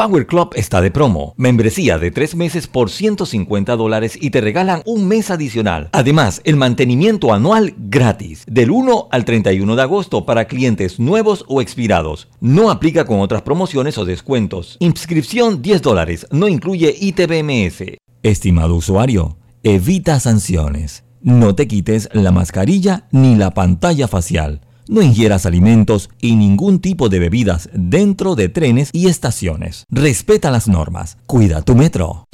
[0.00, 1.34] Power Club está de promo.
[1.36, 5.90] Membresía de tres meses por 150 dólares y te regalan un mes adicional.
[5.92, 8.44] Además, el mantenimiento anual gratis.
[8.46, 12.28] Del 1 al 31 de agosto para clientes nuevos o expirados.
[12.40, 14.78] No aplica con otras promociones o descuentos.
[14.80, 16.26] Inscripción 10 dólares.
[16.30, 17.98] No incluye ITBMS.
[18.22, 21.04] Estimado usuario, evita sanciones.
[21.20, 24.62] No te quites la mascarilla ni la pantalla facial.
[24.90, 29.86] No ingieras alimentos y ningún tipo de bebidas dentro de trenes y estaciones.
[29.88, 31.16] Respeta las normas.
[31.26, 32.26] Cuida tu metro.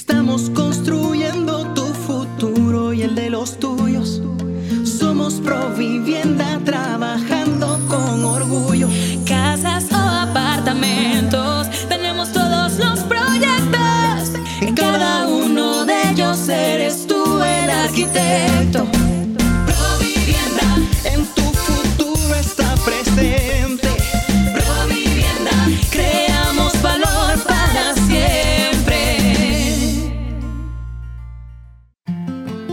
[0.00, 0.99] Estamos construyendo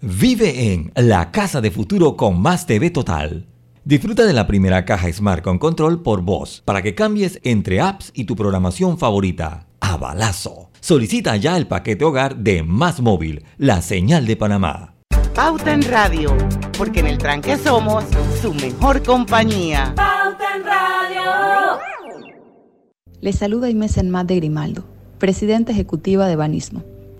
[0.00, 3.46] Vive en la casa de futuro con Más TV Total.
[3.84, 8.12] Disfruta de la primera caja Smart con control por voz para que cambies entre apps
[8.14, 9.66] y tu programación favorita.
[9.80, 10.70] A balazo.
[10.78, 14.94] Solicita ya el paquete hogar de Más Móvil, la señal de Panamá.
[15.34, 16.36] Pauta en Radio,
[16.76, 18.04] porque en el tranque somos
[18.40, 19.94] su mejor compañía.
[19.96, 21.80] Pauta en Radio.
[23.20, 24.84] Les saluda Inés Enmat de Grimaldo,
[25.18, 26.84] presidenta ejecutiva de Banismo.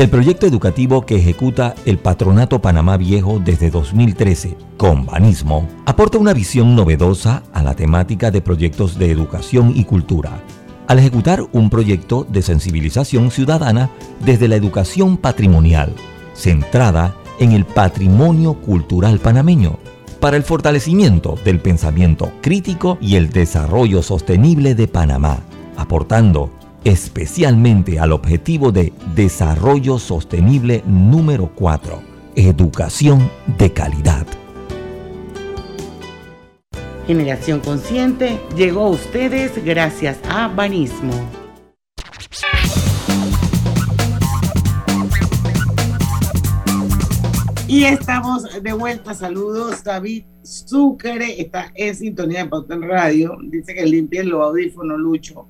[0.00, 6.32] El proyecto educativo que ejecuta el Patronato Panamá Viejo desde 2013 con Banismo aporta una
[6.32, 10.40] visión novedosa a la temática de proyectos de educación y cultura,
[10.86, 13.90] al ejecutar un proyecto de sensibilización ciudadana
[14.24, 15.92] desde la educación patrimonial,
[16.32, 19.78] centrada en el patrimonio cultural panameño,
[20.18, 25.40] para el fortalecimiento del pensamiento crítico y el desarrollo sostenible de Panamá,
[25.76, 26.50] aportando
[26.84, 32.02] especialmente al objetivo de desarrollo sostenible número 4,
[32.36, 34.26] educación de calidad.
[37.06, 41.12] Generación Consciente llegó a ustedes gracias a Banismo.
[47.66, 49.14] Y estamos de vuelta.
[49.14, 51.40] Saludos, David Zucre.
[51.40, 53.38] Está en sintonía de Pauta Radio.
[53.44, 55.46] Dice que limpien los audífonos, Lucho.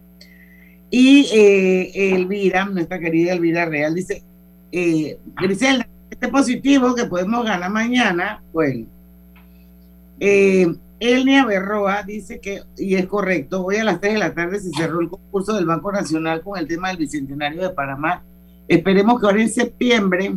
[0.90, 4.22] Y eh, Elvira, nuestra querida Elvira Real, dice:
[4.72, 8.42] eh, Griselda, este positivo que podemos ganar mañana.
[8.52, 8.86] Bueno,
[10.18, 14.60] eh, Elnia Berroa dice que, y es correcto, hoy a las 3 de la tarde
[14.60, 18.22] se cerró el concurso del Banco Nacional con el tema del Bicentenario de Panamá.
[18.68, 20.34] Esperemos que ahora en septiembre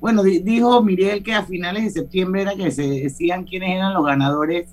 [0.00, 4.04] bueno, dijo Miriel que a finales de septiembre era que se decían quiénes eran los
[4.04, 4.68] ganadores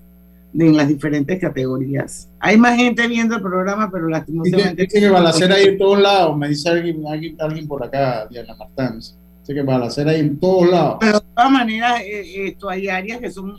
[0.58, 2.30] en las diferentes categorías.
[2.39, 4.84] Hay más gente viendo el programa, pero lastimosamente...
[4.84, 7.04] Dice que balacera ahí en todos lados, me dice alguien,
[7.39, 8.98] alguien, por acá, Diana Martán.
[8.98, 10.98] Dice que balacera ahí en todos lados.
[11.00, 13.58] Pero de todas maneras, eh, esto hay áreas que son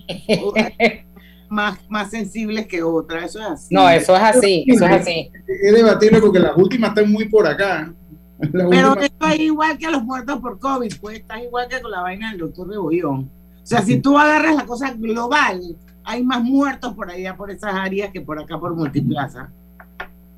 [1.50, 3.74] más, más sensibles que otras, eso es así.
[3.74, 5.30] No, eso es así, eso es así.
[5.46, 7.92] Es debatible porque las últimas están muy por acá.
[8.38, 12.02] Pero esto es igual que los muertos por COVID, pues estás igual que con la
[12.02, 13.30] vaina del doctor de Bollón.
[13.62, 15.61] O sea, si tú agarras la cosa global,
[16.06, 19.50] hay más muertos por allá, por esas áreas, que por acá, por Multiplaza.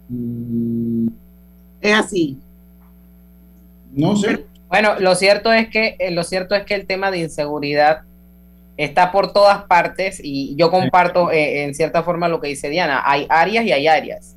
[0.08, 1.08] Mm.
[1.80, 2.38] Es así.
[3.92, 4.46] No sé.
[4.68, 8.00] bueno, lo cierto es que eh, lo cierto es que el tema de inseguridad
[8.78, 13.02] está por todas partes y yo comparto eh, en cierta forma lo que dice Diana.
[13.04, 14.36] Hay áreas y hay áreas.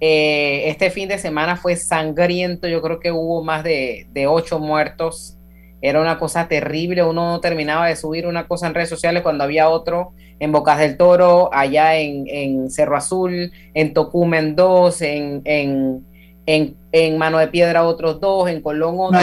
[0.00, 5.36] Eh, este fin de semana fue sangriento, yo creo que hubo más de, ocho muertos.
[5.82, 9.44] Era una cosa terrible, uno no terminaba de subir una cosa en redes sociales cuando
[9.44, 17.18] había otro en Bocas del Toro, allá en, Cerro Azul, en Tocumen dos, en, en,
[17.18, 19.20] Mano de Piedra otros dos, en Colón otro.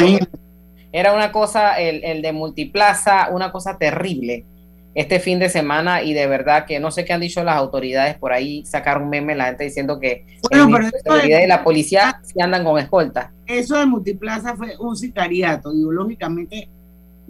[0.94, 4.46] Era una cosa, el, el de Multiplaza, una cosa terrible
[4.94, 8.18] este fin de semana y de verdad que no sé qué han dicho las autoridades
[8.18, 12.78] por ahí sacar un meme la gente diciendo que la la policía sí andan con
[12.78, 13.32] escolta.
[13.48, 16.70] Eso de Multiplaza fue un sicariato, ideológicamente.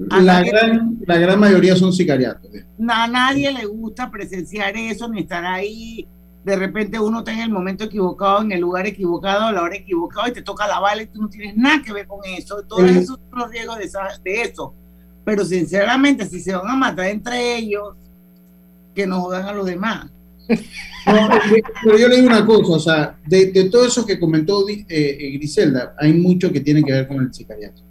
[0.09, 2.51] La gran, la gran mayoría son sicariatos.
[2.87, 6.07] A nadie le gusta presenciar eso ni estar ahí.
[6.43, 9.75] De repente uno está en el momento equivocado, en el lugar equivocado, a la hora
[9.75, 12.63] equivocada y te toca la bala y tú no tienes nada que ver con eso.
[12.67, 13.89] Todos esos son los riesgos de,
[14.23, 14.73] de eso
[15.23, 17.95] pero sinceramente, si se van a matar entre ellos,
[18.95, 20.09] que no jodan a los demás.
[21.83, 24.85] pero yo le digo una cosa, o sea, de, de todo eso que comentó eh,
[24.89, 27.81] eh, Griselda, hay mucho que tiene que ver con el sicariato.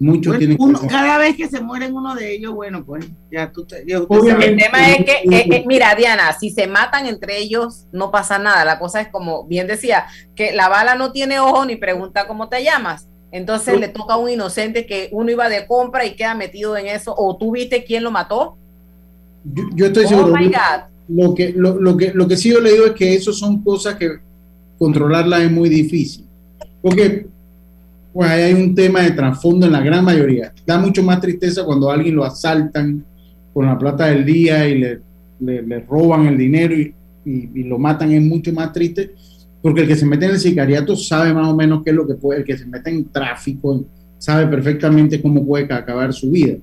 [0.00, 3.06] Muchos Bueno, tienen que uno- cada vez que se mueren uno de ellos, bueno, pues
[3.30, 3.84] ya tú te.
[3.86, 3.98] ya.
[3.98, 8.38] El tema es que, eh, eh, mira, Diana, si se matan entre ellos, no pasa
[8.38, 8.64] nada.
[8.64, 12.48] La cosa es como bien decía, que la bala no tiene ojo ni pregunta cómo
[12.48, 13.06] te llamas.
[13.30, 16.86] Entonces le toca a un inocente que uno iba de compra y queda metido en
[16.86, 17.14] eso.
[17.16, 18.56] O tú viste quién lo mató.
[19.44, 20.34] Yo, yo estoy Oh seguro.
[20.36, 20.82] my Lo- God.
[21.06, 23.62] Lo que, lo, lo que, lo que sí yo he leído es que eso son
[23.62, 24.18] cosas que
[24.78, 26.26] controlarlas es muy difícil.
[26.80, 27.26] Porque
[28.14, 30.52] pues, ahí hay un tema de trasfondo en la gran mayoría.
[30.66, 33.04] Da mucho más tristeza cuando a alguien lo asaltan
[33.52, 35.00] con la plata del día y le,
[35.40, 36.94] le- le roban el dinero y,
[37.26, 38.12] y- y lo matan.
[38.12, 39.12] Es mucho más triste
[39.60, 42.06] porque el que se mete en el sicariato sabe más o menos qué es lo
[42.06, 43.84] que puede, el que se mete en tráfico
[44.18, 46.54] sabe perfectamente cómo puede acabar su vida.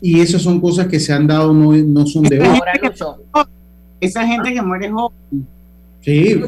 [0.00, 2.46] Y esas son cosas que se han dado, no, no son de hoy.
[4.00, 5.16] Esa gente que muere joven.
[6.02, 6.40] Sí.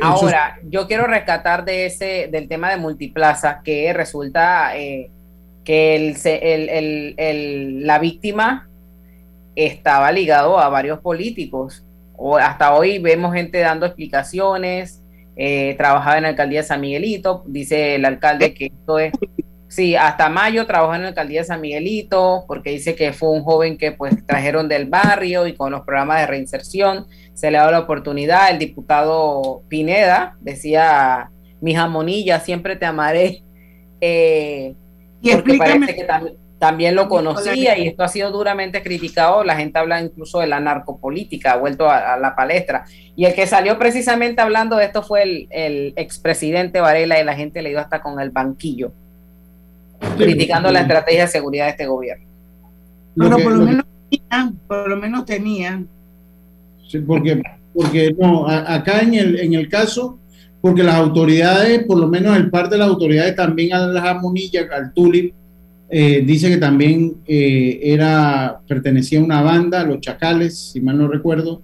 [0.00, 5.10] Ahora, yo quiero rescatar de ese, del tema de multiplaza, que resulta eh,
[5.64, 8.68] que el, el- el- la víctima
[9.56, 11.84] estaba ligado a varios políticos.
[12.16, 15.02] O hasta hoy vemos gente dando explicaciones,
[15.36, 19.12] eh, trabajaba en la alcaldía de San Miguelito, dice el alcalde que esto es,
[19.66, 23.42] sí, hasta mayo trabajó en la alcaldía de San Miguelito, porque dice que fue un
[23.42, 27.60] joven que pues trajeron del barrio y con los programas de reinserción se le ha
[27.62, 28.50] dado la oportunidad.
[28.50, 31.30] El diputado Pineda decía,
[31.60, 33.42] mi jamonilla, siempre te amaré.
[34.00, 34.74] Eh,
[35.20, 39.44] Y porque parece que tam- también lo conocía y esto ha sido duramente criticado.
[39.44, 42.84] La gente habla incluso de la narcopolítica, ha vuelto a, a la palestra.
[43.16, 47.34] Y el que salió precisamente hablando de esto fue el, el expresidente Varela y la
[47.34, 48.92] gente le dio hasta con el banquillo,
[50.16, 52.26] criticando la estrategia de seguridad de este gobierno.
[53.16, 55.88] Pero que- por lo menos tenían, por lo menos tenían.
[56.88, 57.40] Sí, porque,
[57.74, 60.18] porque no, a- acá en el, en el caso,
[60.60, 64.62] porque las autoridades, por lo menos el parte de las autoridades también a la jamonilla,
[64.74, 65.34] al Tulip,
[65.90, 71.08] eh, dice que también eh, era, pertenecía a una banda, los Chacales, si mal no
[71.08, 71.62] recuerdo,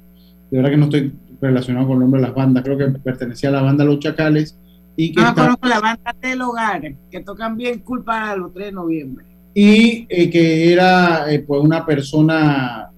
[0.50, 3.48] de verdad que no estoy relacionado con el nombre de las bandas, creo que pertenecía
[3.48, 4.56] a la banda Los Chacales,
[4.96, 8.66] y que No está- la banda del hogar, que tocan bien culpa a los 3
[8.66, 9.24] de noviembre.
[9.54, 12.90] y eh, que era pues una persona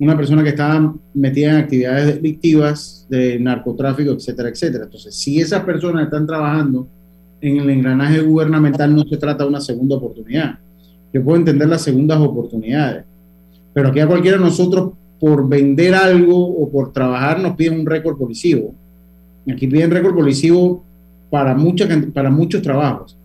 [0.00, 4.84] una persona que estaba metida en actividades delictivas de narcotráfico, etcétera, etcétera.
[4.84, 6.88] Entonces, si esas personas están trabajando
[7.40, 10.58] en el engranaje gubernamental, no se trata de una segunda oportunidad.
[11.12, 13.04] Yo puedo entender las segundas oportunidades,
[13.74, 17.86] pero aquí a cualquiera de nosotros, por vender algo o por trabajar, nos piden un
[17.86, 18.74] récord policivo.
[19.52, 20.82] Aquí piden récord policivo
[21.28, 23.16] para, mucha, para muchos trabajos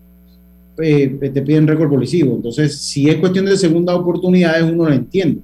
[0.78, 2.36] eh, te piden récord policivo.
[2.36, 5.42] Entonces, si es cuestión de segundas oportunidades, uno lo entiende.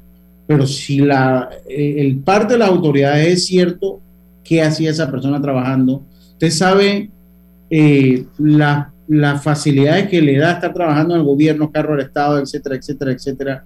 [0.52, 4.00] Pero si la, eh, el parte de las autoridades es cierto,
[4.44, 6.04] ¿qué hacía esa persona trabajando?
[6.34, 7.10] Usted sabe
[7.70, 12.40] eh, la- las facilidades que le da estar trabajando en el gobierno, carro del Estado,
[12.40, 13.66] etcétera, etcétera, etcétera,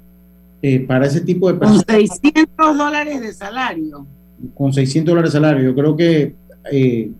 [0.61, 1.85] eh, para ese tipo de Con personas
[2.21, 4.05] 600 dólares de salario.
[4.53, 5.63] con 600 dólares de salario.
[5.63, 6.35] Yo creo que
[6.71, 7.11] eh,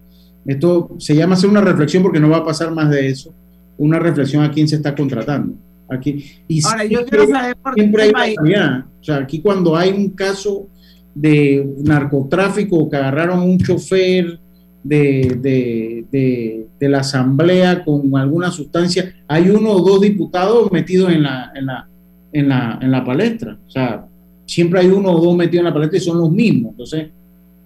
[0.45, 3.34] esto se llama hacer una reflexión porque no va a pasar más de eso.
[3.78, 5.53] Una reflexión a quién se está contratando.
[5.89, 8.36] Aquí, y Ahora, yo siempre- quiero saber por qué siempre hay país-.
[9.06, 10.68] O sea, aquí cuando hay un caso
[11.14, 14.39] de narcotráfico que agarraron un chofer
[14.84, 21.12] de, de, de- de la asamblea con alguna sustancia, hay uno o dos diputados metidos
[21.12, 21.88] en la, en la,
[22.34, 23.58] en la, en la palestra.
[23.68, 24.08] O sea,
[24.47, 26.72] siempre hay uno o dos metidos en la palestra y son los mismos.
[26.72, 27.10] Entonces,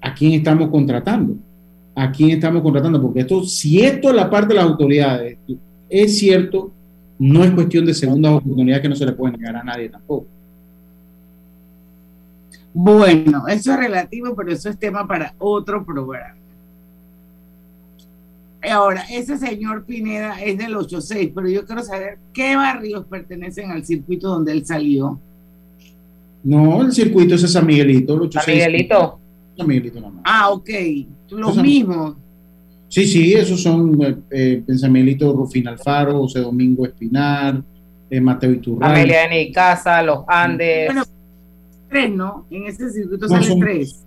[0.01, 1.35] ¿a quién estamos contratando?
[1.95, 3.01] ¿A quién estamos contratando?
[3.01, 5.37] Porque esto, si esto es la parte de las autoridades,
[5.89, 6.71] es cierto,
[7.17, 10.27] no es cuestión de segundas oportunidades que no se le puede negar a nadie tampoco.
[12.73, 16.35] Bueno, eso es relativo, pero eso es tema para otro programa.
[18.69, 23.85] Ahora, ese señor Pineda es del 86, pero yo quiero saber qué barrios pertenecen al
[23.85, 25.17] circuito donde él salió.
[26.43, 28.15] No, el circuito es San Miguelito.
[28.15, 28.63] el 86.
[28.63, 29.19] San Miguelito.
[29.57, 30.21] San Miguelito nomás.
[30.25, 30.69] Ah, ok,
[31.29, 32.15] los Esos- mismos.
[32.89, 34.01] Sí, sí, esos son
[34.31, 37.61] eh, eh, San Miguelito, Rufín Alfaro, José Domingo Espinar,
[38.09, 38.99] eh, Mateo Iturralde.
[39.01, 39.51] Amelia N.
[39.51, 40.87] Casa, Los Andes.
[40.87, 41.03] Bueno,
[41.89, 42.45] tres, ¿no?
[42.49, 44.03] En ese circuito No, salen son- tres.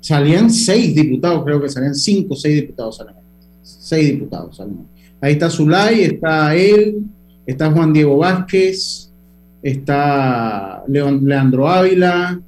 [0.00, 2.96] Salían seis diputados, creo que salían cinco o seis diputados.
[2.96, 3.16] Salían.
[3.62, 4.86] Seis diputados salían.
[5.20, 7.02] Ahí está Zulay, está él,
[7.46, 9.10] está Juan Diego Vázquez,
[9.62, 12.40] está Leandro Ávila.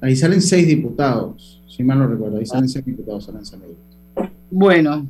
[0.00, 2.38] Ahí salen seis diputados, si mal no recuerdo.
[2.38, 4.32] Ahí salen seis diputados, salen San Miguelito.
[4.50, 5.06] Bueno,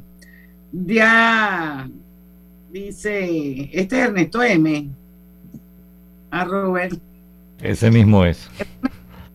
[0.73, 1.89] ya
[2.73, 4.89] dice este es Ernesto M.
[6.31, 6.99] A Robert.
[7.65, 8.51] Ese mismo es.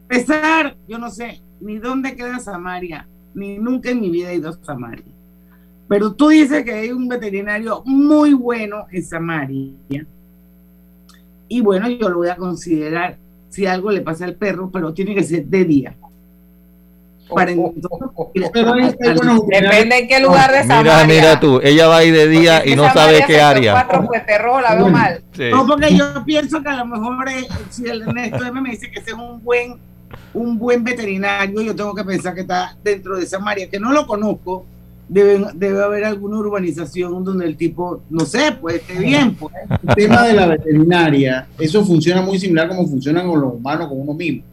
[0.08, 4.50] Empezar, yo no sé ni dónde queda Samaria, ni nunca en mi vida he ido
[4.50, 5.12] a Samaria.
[5.88, 10.06] Pero tú dices que hay un veterinario muy bueno en Samaria.
[11.48, 13.18] Y bueno, yo lo voy a considerar
[13.50, 15.98] si algo le pasa al perro, pero tiene que ser de día.
[17.30, 17.80] Para Depende
[20.00, 20.82] en qué lugar de Samaria.
[20.82, 23.74] Mira, mira tú, ella va ahí de día y no sabe qué área.
[23.74, 25.22] Cuatro pues terror, la veo mal.
[25.36, 25.50] Sí.
[25.52, 28.90] No, porque yo pienso que a lo mejor eh, si el Ernesto M me dice
[28.92, 29.76] que ese es un buen,
[30.34, 34.08] un buen veterinario, yo tengo que pensar que está dentro de Samaria, que no lo
[34.08, 34.66] conozco,
[35.08, 39.36] debe, debe haber alguna urbanización donde el tipo, no sé, pues esté bien.
[39.36, 39.54] Pues.
[39.88, 44.02] El tema de la veterinaria, eso funciona muy similar como funciona con los humanos, con
[44.02, 44.44] uno mismo.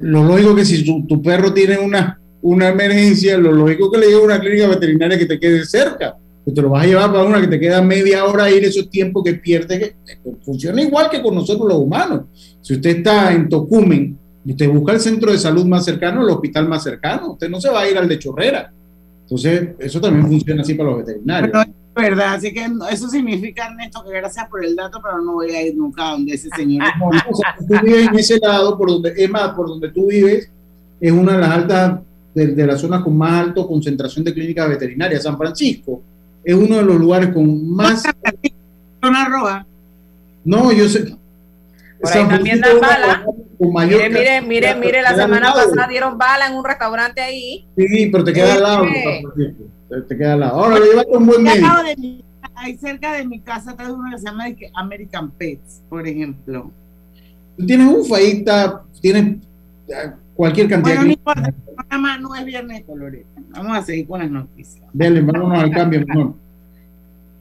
[0.00, 4.20] Lo lógico que si tu, perro tiene una, una emergencia, lo lógico que le lleve
[4.20, 6.16] a una clínica veterinaria que te quede cerca.
[6.44, 8.88] Que te lo vas a llevar para una que te queda media hora ir, esos
[8.88, 9.94] tiempos que pierdes.
[10.42, 12.22] Funciona igual que con nosotros los humanos.
[12.60, 14.18] Si usted está en Tocumen
[14.52, 17.70] usted busca el centro de salud más cercano, el hospital más cercano, usted no se
[17.70, 18.72] va a ir al de Chorrera.
[19.28, 21.52] Entonces, eso también funciona así para los veterinarios.
[21.52, 25.34] Pero es verdad, así que eso significa, Ernesto, que gracias por el dato, pero no
[25.34, 26.86] voy a ir nunca a donde ese señor.
[26.98, 29.90] No, no, o sea, tú vives en ese lado, por donde, es más, por donde
[29.90, 30.50] tú vives,
[30.98, 32.00] es una de las altas,
[32.34, 35.24] de, de las zonas con más alta concentración de clínicas veterinarias.
[35.24, 36.00] San Francisco
[36.42, 38.04] es uno de los lugares con más.
[39.02, 39.66] Zona roja.
[40.42, 41.04] No, yo sé.
[42.00, 43.24] Por ahí San también Francisco zona
[43.58, 47.66] con mayor Mire, mire, mire, mire, la semana pasada dieron bala en un restaurante ahí.
[47.76, 48.84] Sí, pero te queda al lado.
[48.84, 49.64] Francisco.
[49.88, 50.64] Te- queda al lado.
[50.64, 51.42] Ahora, llévate un buen
[51.96, 54.44] mi- ahí cerca de mi casa está uno que se llama
[54.74, 56.70] American Pets, por ejemplo.
[57.56, 59.36] Tú tienes un está, tienes
[59.88, 63.24] eh, cualquier cantidad Bueno, no de importa, el programa no es viernes colores.
[63.50, 64.84] Vamos a seguir con las noticias.
[64.92, 66.34] Dale, vámonos al cambio, mejor.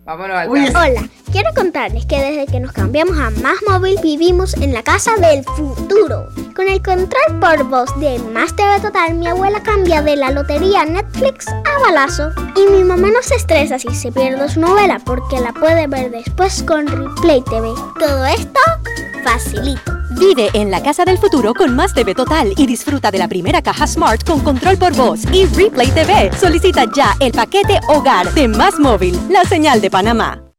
[0.07, 4.73] Vámonos al Hola, quiero contarles que desde que nos cambiamos a Más Móvil vivimos en
[4.73, 6.29] la casa del futuro.
[6.55, 10.85] Con el control por voz de Más TV Total, mi abuela cambia de la lotería
[10.85, 12.31] Netflix a balazo.
[12.55, 16.09] Y mi mamá no se estresa si se pierde su novela porque la puede ver
[16.09, 17.67] después con Replay TV.
[17.99, 18.61] Todo esto
[19.25, 19.96] facilito.
[20.19, 23.61] Vive en la casa del futuro con Más TV Total y disfruta de la primera
[23.61, 26.31] caja Smart con control por voz y Replay TV.
[26.35, 30.46] Solicita ya el paquete Hogar de Más Móvil, la señal de Panamá.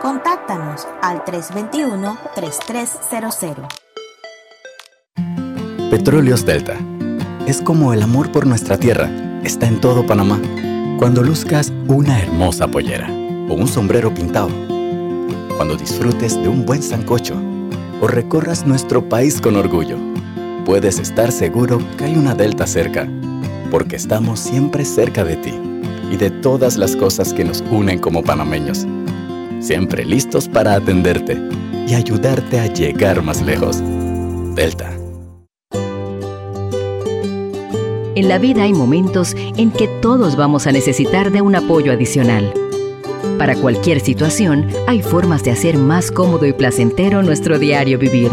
[0.00, 3.66] Contáctanos al 321-3300.
[5.90, 6.76] Petróleos Delta.
[7.46, 9.10] Es como el amor por nuestra tierra.
[9.42, 10.38] Está en todo Panamá.
[10.98, 13.08] Cuando luzcas una hermosa pollera
[13.48, 14.50] o un sombrero pintado.
[15.56, 17.34] Cuando disfrutes de un buen sancocho
[18.02, 19.96] o recorras nuestro país con orgullo.
[20.66, 23.08] Puedes estar seguro que hay una Delta cerca.
[23.70, 25.58] Porque estamos siempre cerca de ti
[26.10, 28.86] y de todas las cosas que nos unen como panameños.
[29.66, 31.36] Siempre listos para atenderte
[31.88, 33.82] y ayudarte a llegar más lejos.
[34.54, 34.96] Delta.
[38.14, 42.54] En la vida hay momentos en que todos vamos a necesitar de un apoyo adicional.
[43.38, 48.30] Para cualquier situación, hay formas de hacer más cómodo y placentero nuestro diario vivir.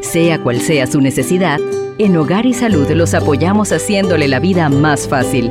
[0.00, 1.60] Sea cual sea su necesidad,
[1.98, 5.50] en Hogar y Salud los apoyamos haciéndole la vida más fácil,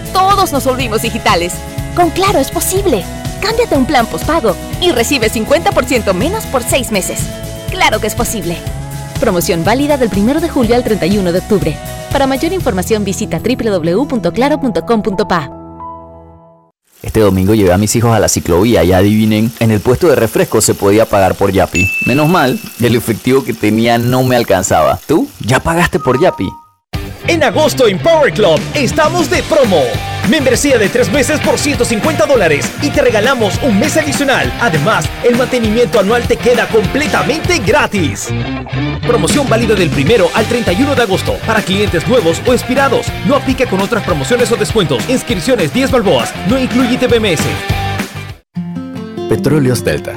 [0.13, 1.53] todos nos volvimos digitales.
[1.95, 3.03] Con Claro es posible.
[3.41, 7.21] Cámbiate a un plan postpago y recibe 50% menos por seis meses.
[7.69, 8.57] Claro que es posible.
[9.19, 11.77] Promoción válida del 1 de julio al 31 de octubre.
[12.11, 15.51] Para mayor información visita www.claro.com.pa.
[17.01, 20.15] Este domingo llevé a mis hijos a la ciclovía y adivinen, en el puesto de
[20.15, 21.89] refresco se podía pagar por Yapi.
[22.05, 24.99] Menos mal, el efectivo que tenía no me alcanzaba.
[25.07, 25.27] ¿Tú?
[25.39, 26.47] ¿Ya pagaste por Yapi?
[27.27, 29.81] En agosto en Power Club estamos de promo.
[30.29, 34.51] Membresía de tres meses por 150 dólares y te regalamos un mes adicional.
[34.59, 38.29] Además, el mantenimiento anual te queda completamente gratis.
[39.05, 43.07] Promoción válida del primero al 31 de agosto para clientes nuevos o expirados.
[43.25, 45.07] No aplica con otras promociones o descuentos.
[45.09, 46.33] Inscripciones 10 balboas.
[46.47, 47.41] No incluye TBMS.
[49.29, 50.15] Petróleos Delta.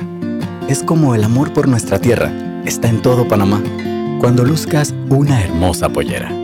[0.69, 2.33] Es como el amor por nuestra tierra.
[2.65, 3.63] Está en todo Panamá.
[4.21, 6.44] Cuando luzcas una hermosa pollera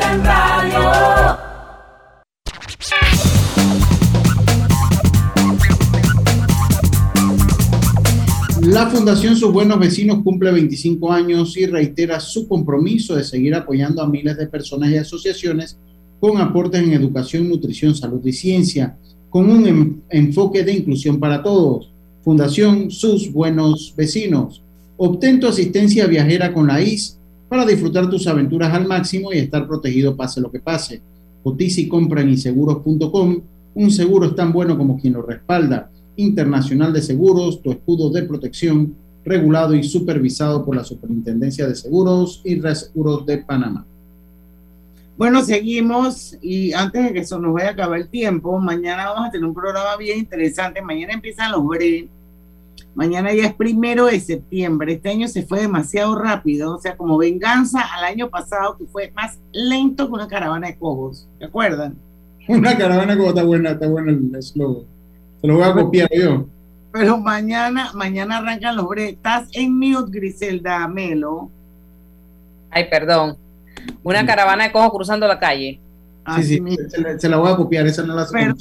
[0.00, 1.38] En Radio.
[8.62, 14.02] La Fundación Sus Buenos Vecinos cumple 25 años y reitera su compromiso de seguir apoyando
[14.02, 15.78] a miles de personas y asociaciones
[16.20, 18.96] con aportes en educación, nutrición, salud y ciencia,
[19.30, 21.92] con un em- enfoque de inclusión para todos.
[22.22, 24.62] Fundación Sus Buenos Vecinos.
[24.96, 27.17] Obtén tu asistencia viajera con la IS
[27.48, 31.00] para disfrutar tus aventuras al máximo y estar protegido pase lo que pase.
[31.42, 33.40] Cotiza y compra en inseguros.com.
[33.74, 35.90] Un seguro es tan bueno como quien lo respalda.
[36.16, 38.94] Internacional de Seguros, tu escudo de protección,
[39.24, 43.86] regulado y supervisado por la Superintendencia de Seguros y Reaseguros de Panamá.
[45.16, 49.28] Bueno, seguimos y antes de que se nos vaya a acabar el tiempo, mañana vamos
[49.28, 50.80] a tener un programa bien interesante.
[50.80, 52.08] Mañana empiezan los BRE.
[52.98, 54.94] Mañana ya es primero de septiembre.
[54.94, 59.12] Este año se fue demasiado rápido, o sea, como venganza al año pasado que fue
[59.14, 61.28] más lento que una caravana de cojos.
[61.38, 61.94] ¿Se acuerdan?
[62.48, 64.82] Una caravana como está buena, está bueno el eslogan.
[65.40, 66.48] Se lo voy a copiar yo.
[66.90, 69.10] Pero mañana, mañana arrancan los BRE.
[69.10, 71.52] Estás en mute, Griselda Melo.
[72.68, 73.36] Ay, perdón.
[74.02, 75.78] Una caravana de cojos cruzando la calle.
[76.34, 78.32] Sí, sí, se la, se la voy a copiar, esa no la sé.
[78.32, 78.54] Pero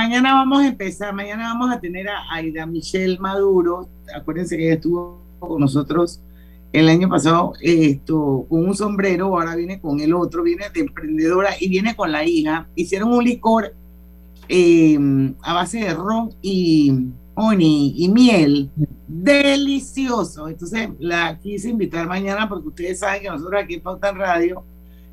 [0.00, 4.74] mañana vamos a empezar, mañana vamos a tener a Aida Michelle Maduro, acuérdense que ella
[4.76, 6.22] estuvo con nosotros
[6.72, 11.50] el año pasado esto, con un sombrero, ahora viene con el otro, viene de emprendedora
[11.60, 13.74] y viene con la hija, hicieron un licor
[14.48, 14.98] eh,
[15.42, 18.70] a base de ron y honey y miel,
[19.06, 24.64] delicioso, entonces la quise invitar mañana porque ustedes saben que nosotros aquí en Pauta Radio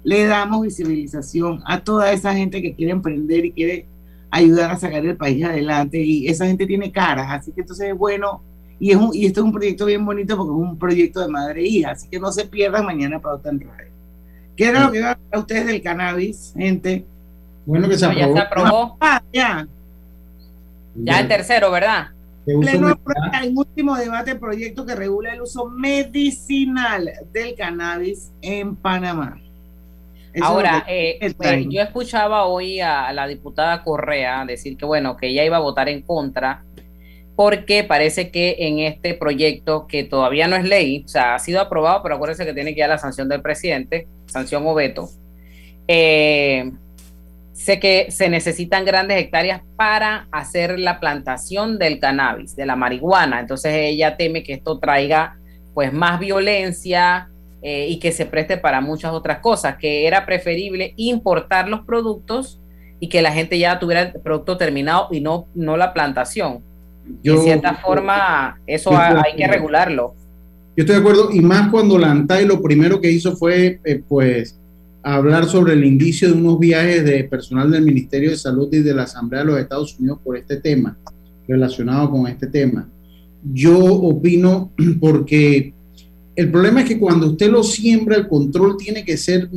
[0.05, 3.96] le damos visibilización a toda esa gente que quiere emprender y quiere
[4.29, 7.97] ayudar a sacar el país adelante y esa gente tiene caras, así que entonces es
[7.97, 8.41] bueno
[8.79, 11.27] y, es un, y esto es un proyecto bien bonito porque es un proyecto de
[11.29, 13.91] madre e hija, así que no se pierdan mañana Pauta en Radio.
[14.55, 17.05] ¿Qué era lo que iban a hablar ustedes del cannabis, gente?
[17.65, 18.35] Bueno que se No, ya aprobó.
[18.35, 18.97] se aprobó.
[18.99, 19.67] Ah, ya.
[20.95, 22.09] Ya el tercero, ¿verdad?
[22.45, 22.97] Pleno
[23.55, 29.39] último debate del proyecto que regula el uso medicinal del cannabis en Panamá.
[30.37, 35.17] Eso Ahora, es eh, eh, yo escuchaba hoy a la diputada Correa decir que, bueno,
[35.17, 36.63] que ella iba a votar en contra
[37.35, 41.59] porque parece que en este proyecto, que todavía no es ley, o sea, ha sido
[41.59, 45.09] aprobado, pero acuérdense que tiene que ir a la sanción del presidente, sanción o veto,
[45.87, 46.71] eh,
[47.53, 53.39] sé que se necesitan grandes hectáreas para hacer la plantación del cannabis, de la marihuana,
[53.39, 55.35] entonces ella teme que esto traiga
[55.73, 57.29] pues más violencia,
[57.61, 62.59] eh, y que se preste para muchas otras cosas, que era preferible importar los productos
[62.99, 66.59] y que la gente ya tuviera el producto terminado y no, no la plantación.
[67.23, 70.13] Yo- de cierta forma, eso yo hay que regularlo.
[70.75, 74.03] Yo estoy de acuerdo, y más cuando la ANTAI lo primero que hizo fue, eh,
[74.07, 74.59] pues,
[75.01, 78.93] hablar sobre el indicio de unos viajes de personal del Ministerio de Salud y de
[78.93, 80.95] la Asamblea de los Estados Unidos por este tema,
[81.47, 82.87] relacionado con este tema.
[83.53, 85.73] Yo opino porque
[86.37, 89.49] el problema es que cuando usted lo siembra, el control tiene que ser,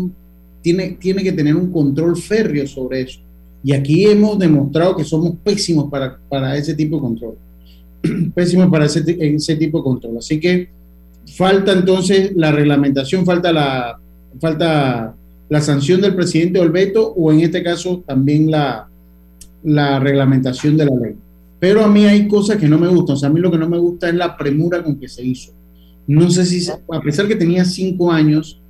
[0.63, 3.21] tiene, tiene que tener un control férreo sobre eso.
[3.63, 7.35] Y aquí hemos demostrado que somos pésimos para, para ese tipo de control.
[8.35, 10.17] pésimos para ese, ese tipo de control.
[10.17, 10.71] Así que
[11.37, 14.01] falta entonces la reglamentación, falta la,
[14.41, 15.15] falta
[15.51, 18.89] la sanción del presidente o el veto, o en este caso también la,
[19.65, 21.15] la reglamentación de la ley.
[21.59, 23.17] Pero a mí hay cosas que no me gustan.
[23.17, 25.23] O sea, a mí lo que no me gusta es la premura con que se
[25.23, 25.60] hizo.
[26.07, 28.61] No sé si, a pesar que tenía cinco años,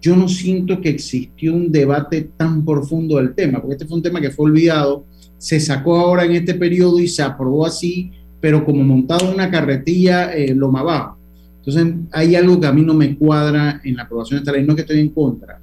[0.00, 4.02] yo no siento que existió un debate tan profundo del tema, porque este fue un
[4.02, 5.04] tema que fue olvidado,
[5.38, 8.10] se sacó ahora en este periodo y se aprobó así,
[8.40, 11.18] pero como montado en una carretilla eh, loma abajo.
[11.58, 14.66] Entonces, hay algo que a mí no me cuadra en la aprobación de esta ley,
[14.66, 15.60] no que estoy en contra,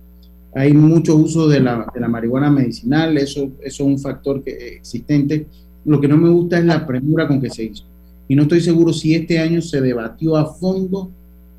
[0.55, 4.51] hay mucho uso de la, de la marihuana medicinal, eso, eso es un factor que,
[4.78, 5.47] existente.
[5.86, 7.86] Lo que no me gusta es la premura con que se hizo.
[8.30, 11.11] Y no estoy seguro si este año se debatió a fondo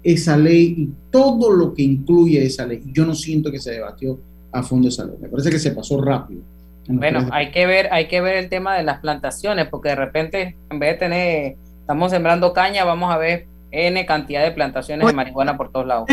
[0.05, 2.81] esa ley y todo lo que incluye esa ley.
[2.87, 4.21] Yo no siento que se debatió
[4.53, 5.16] a fondo esa ley.
[5.21, 6.43] Me parece que se pasó rápido.
[6.87, 10.57] Bueno, hay que ver, hay que ver el tema de las plantaciones, porque de repente,
[10.71, 15.12] en vez de tener, estamos sembrando caña, vamos a ver N cantidad de plantaciones de
[15.12, 16.07] marihuana por todos lados.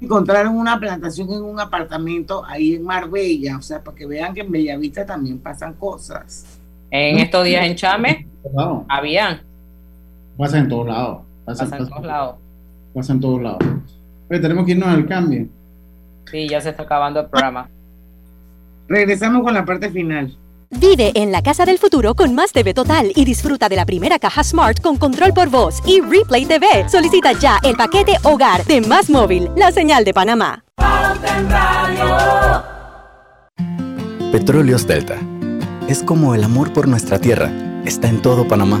[0.00, 4.40] Encontraron una plantación en un apartamento ahí en Marbella, o sea, para que vean que
[4.40, 6.58] en Bellavista también pasan cosas.
[6.90, 8.26] En estos días en Chame,
[8.88, 9.49] habían.
[10.40, 11.18] Pasa en todos lados.
[11.44, 12.36] Pasa, en todos lados.
[12.94, 13.58] Pasa en todos lados.
[14.26, 15.46] Pero tenemos que irnos al cambio.
[16.30, 17.68] Sí, ya se está acabando el programa.
[18.88, 20.34] Regresamos con la parte final.
[20.70, 24.18] Vive en la casa del futuro con más TV Total y disfruta de la primera
[24.18, 26.88] caja Smart con control por voz y Replay TV.
[26.88, 30.64] Solicita ya el paquete Hogar de Más Móvil, la señal de Panamá.
[34.32, 35.16] Petróleos Delta.
[35.86, 37.52] Es como el amor por nuestra tierra.
[37.84, 38.80] Está en todo Panamá.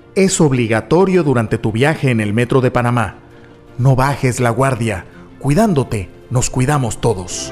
[0.15, 3.15] es obligatorio durante tu viaje en el metro de Panamá.
[3.77, 5.05] No bajes la guardia.
[5.39, 7.51] Cuidándote, nos cuidamos todos.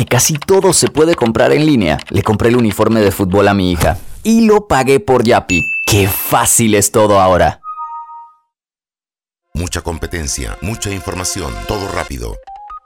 [0.00, 3.52] Que casi todo se puede comprar en línea, le compré el uniforme de fútbol a
[3.52, 5.62] mi hija y lo pagué por Yapi.
[5.86, 7.60] ¡Qué fácil es todo ahora!
[9.52, 12.34] Mucha competencia, mucha información, todo rápido.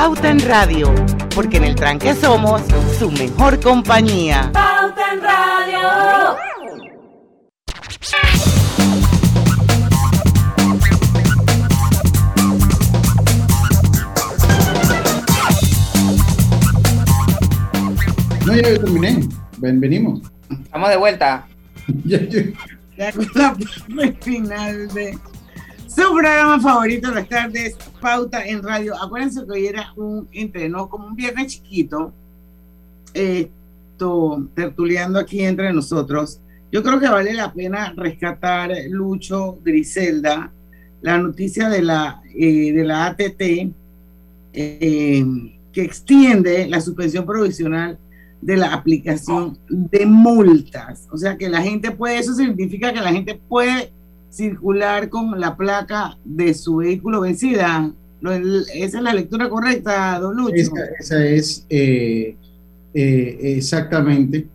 [0.00, 0.94] Pauta en Radio,
[1.34, 2.62] porque en el tranque somos
[3.00, 4.48] su mejor compañía.
[4.52, 6.36] Pauta en Radio.
[18.46, 19.28] No, ya yo terminé.
[19.56, 20.20] Ven, venimos.
[20.70, 21.44] Vamos de vuelta.
[22.96, 25.18] Ya con la final de
[25.88, 28.94] su programa favorito de las tardes, Pauta en Radio.
[29.02, 32.12] Acuérdense que hoy era un entreno, como un viernes chiquito,
[33.14, 36.40] esto, tertuleando aquí entre nosotros.
[36.70, 40.52] Yo creo que vale la pena rescatar, Lucho Griselda,
[41.00, 43.40] la noticia de la, eh, de la ATT
[44.52, 45.24] eh,
[45.72, 47.98] que extiende la suspensión provisional
[48.42, 51.08] de la aplicación de multas.
[51.10, 53.90] O sea que la gente puede, eso significa que la gente puede
[54.30, 57.92] circular con la placa de su vehículo vencida.
[58.74, 60.54] Esa es la lectura correcta, don Lucho.
[60.54, 62.36] Esa, esa es eh,
[62.94, 64.46] eh, exactamente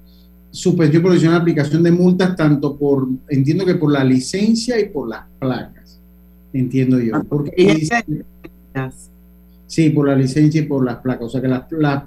[0.52, 5.24] suspensión provisional aplicación de multas, tanto por, entiendo que por la licencia y por las
[5.40, 6.00] placas,
[6.54, 7.24] entiendo yo.
[7.24, 8.04] Porque dice-
[9.66, 11.26] sí, por la licencia y por las placas.
[11.26, 12.04] O sea que las las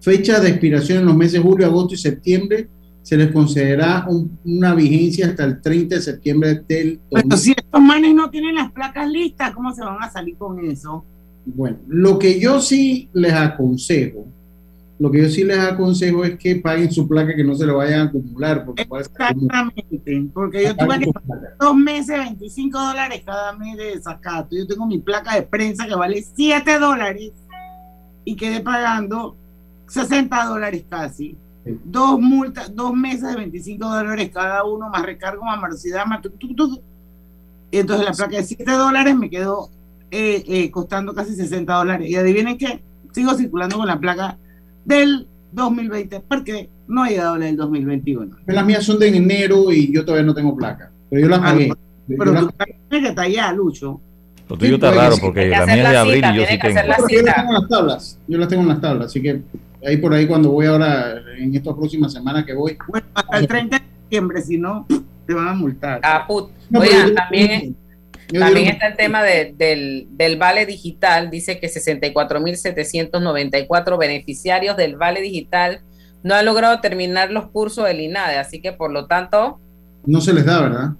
[0.00, 2.68] fechas de expiración en los meses julio, agosto y septiembre
[3.10, 7.80] se les concederá un- una vigencia hasta el 30 de septiembre del Pero si estos
[7.82, 11.04] manes no tienen las placas listas, ¿cómo se van a salir con eso?
[11.44, 14.28] Bueno, lo que yo sí les aconsejo,
[15.00, 17.78] lo que yo sí les aconsejo es que paguen su placa, que no se lo
[17.78, 23.54] vayan a acumular, porque Exactamente, porque yo tuve que pagar dos meses 25 dólares cada
[23.54, 24.54] mes de desacato.
[24.54, 27.32] Yo tengo mi placa de prensa que vale 7 dólares
[28.24, 29.36] y quedé pagando
[29.88, 31.36] 60 dólares casi.
[31.84, 36.38] Dos multas, dos meses de 25 dólares cada uno, más recargo, más morosidad, más tuc,
[36.38, 36.80] tuc, tuc.
[37.70, 39.68] Y entonces la placa de 7 dólares me quedó
[40.10, 42.08] eh, eh, costando casi 60 dólares.
[42.08, 42.82] Y adivinen qué,
[43.12, 44.38] sigo circulando con la placa
[44.84, 48.36] del 2020 porque no ha llegado la del 2021.
[48.46, 51.68] Las mías son de enero y yo todavía no tengo placa, pero yo las pagué.
[51.68, 51.74] Yo
[52.18, 52.52] Pero las- tú
[52.88, 54.00] tienes que estar allá, Lucho.
[54.48, 56.80] Lo tuyo está raro porque la mía es de abril y yo sí tengo.
[56.80, 59.42] Yo las tengo en las tablas, yo las tengo en las tablas, así que
[59.86, 62.76] ahí por ahí cuando voy ahora, en estas próximas semanas que voy.
[63.14, 64.86] Hasta el 30 de septiembre, si no,
[65.26, 66.00] te van a multar.
[66.02, 66.50] Ah, put.
[66.68, 67.76] No, Oigan, también,
[68.32, 71.30] yo también digo- está el tema de- del, del vale digital.
[71.30, 75.80] Dice que 64.794 beneficiarios del vale digital
[76.22, 79.58] no han logrado terminar los cursos del INADE, así que por lo tanto
[80.04, 80.90] No se les da, ¿verdad?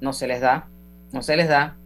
[0.00, 0.66] no se les da,
[1.12, 1.76] no se les da.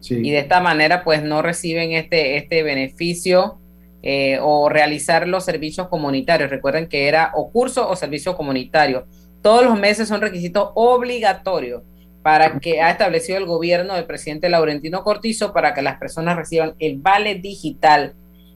[0.00, 0.16] Sí.
[0.16, 3.58] Y de esta manera pues no reciben este, este beneficio
[4.02, 6.50] eh, o realizar los servicios comunitarios.
[6.50, 9.06] Recuerden que era o curso o servicio comunitario.
[9.42, 11.82] Todos los meses son requisitos obligatorios
[12.22, 16.74] para que ha establecido el gobierno del presidente Laurentino Cortizo para que las personas reciban
[16.78, 18.14] el vale digital.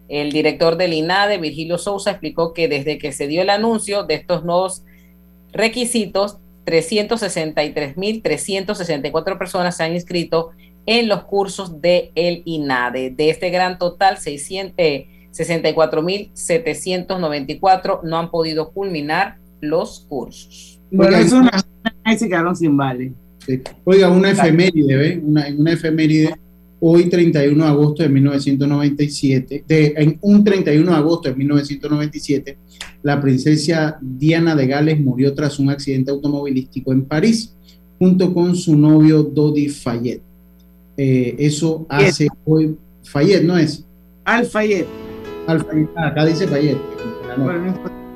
[0.09, 4.14] El director del INADE, Virgilio Sousa, explicó que desde que se dio el anuncio de
[4.14, 4.84] estos nuevos
[5.53, 10.51] requisitos, 363.364 personas se han inscrito
[10.86, 13.11] en los cursos de el INADE.
[13.11, 20.80] De este gran total, 600, eh, 64.794 no han podido culminar los cursos.
[20.91, 21.53] Bueno, eso una,
[22.05, 23.12] ahí se quedaron sin vale.
[23.45, 23.61] Sí.
[23.84, 25.20] Oiga, una efeméride, ¿ve?
[25.22, 26.34] Una, en una efeméride,
[26.80, 32.59] hoy 31 de agosto de 1997, de, en un 31 de agosto de 1997,
[33.03, 37.55] la princesa Diana de Gales murió tras un accidente automovilístico en París,
[37.99, 40.22] junto con su novio Dodi Fayette.
[40.97, 43.84] Eh, eso hace hoy, Fayette, ¿no es?
[44.24, 45.05] Al Fayette.
[45.47, 45.90] Al Fayette.
[45.97, 46.47] Ah, acá dice.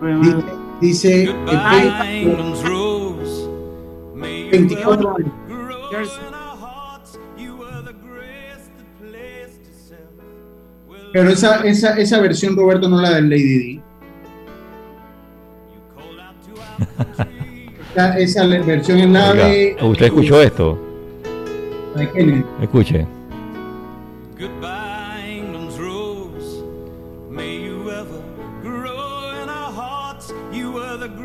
[0.00, 0.42] Bueno,
[0.80, 2.24] Dice, dice eh,
[4.50, 5.32] 24 años.
[11.12, 13.80] Pero esa, esa, esa versión, Roberto, no la del Lady D.
[17.92, 19.76] Esa, esa versión es la Oiga, de.
[19.82, 20.78] ¿Usted escuchó esto?
[21.96, 22.44] de.
[22.62, 23.04] Escuche.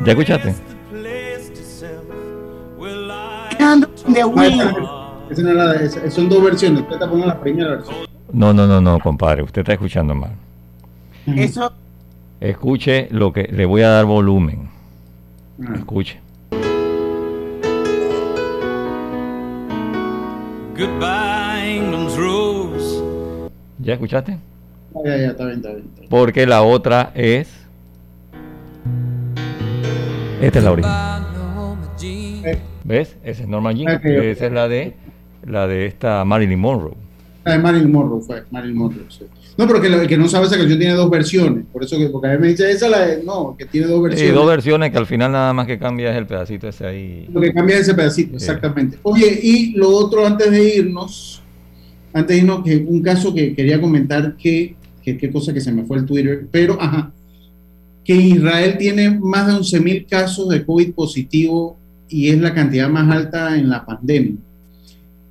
[0.06, 0.54] ¿Ya escuchaste?
[5.30, 6.82] Esa no esa- son dos versiones.
[6.82, 7.96] Usted está poniendo la primera versión.
[8.32, 9.42] No, no, no, no, compadre.
[9.42, 10.30] Usted está escuchando mal.
[11.26, 11.72] Eso,
[12.38, 14.68] Escuche lo que le voy a dar volumen.
[15.74, 16.20] Escuche.
[20.78, 23.02] Goodbye, England's rose.
[23.78, 24.38] ¿Ya escuchaste?
[24.94, 25.84] Ah, ya, ya, está bien, está bien.
[25.86, 26.10] está bien.
[26.10, 27.65] Porque la otra es.
[30.40, 31.26] Esta es la original.
[32.84, 33.16] ¿Ves?
[33.24, 33.96] Esa es Norma Jean.
[33.96, 34.04] Ok.
[34.04, 34.94] Esa es la de
[35.44, 36.94] la de esta Marilyn Monroe.
[37.44, 39.24] La de Marilyn Monroe fue, Marilyn Monroe, sí.
[39.56, 41.64] No, pero que el que no sabe esa canción tiene dos versiones.
[41.72, 43.98] Por eso que, porque a mí me dice, esa la de, no, que tiene dos
[43.98, 44.34] Sí, versiones.
[44.34, 47.28] dos versiones que al final nada más que cambia es el pedacito ese ahí.
[47.32, 48.98] Lo que cambia es ese pedacito, exactamente.
[49.02, 51.42] Oye, y lo otro antes de irnos,
[52.12, 55.72] antes de irnos, que un caso que quería comentar que, que qué cosa que se
[55.72, 57.12] me fue el Twitter, pero ajá,
[58.06, 61.76] que Israel tiene más de 11 mil casos de COVID positivo
[62.08, 64.36] y es la cantidad más alta en la pandemia.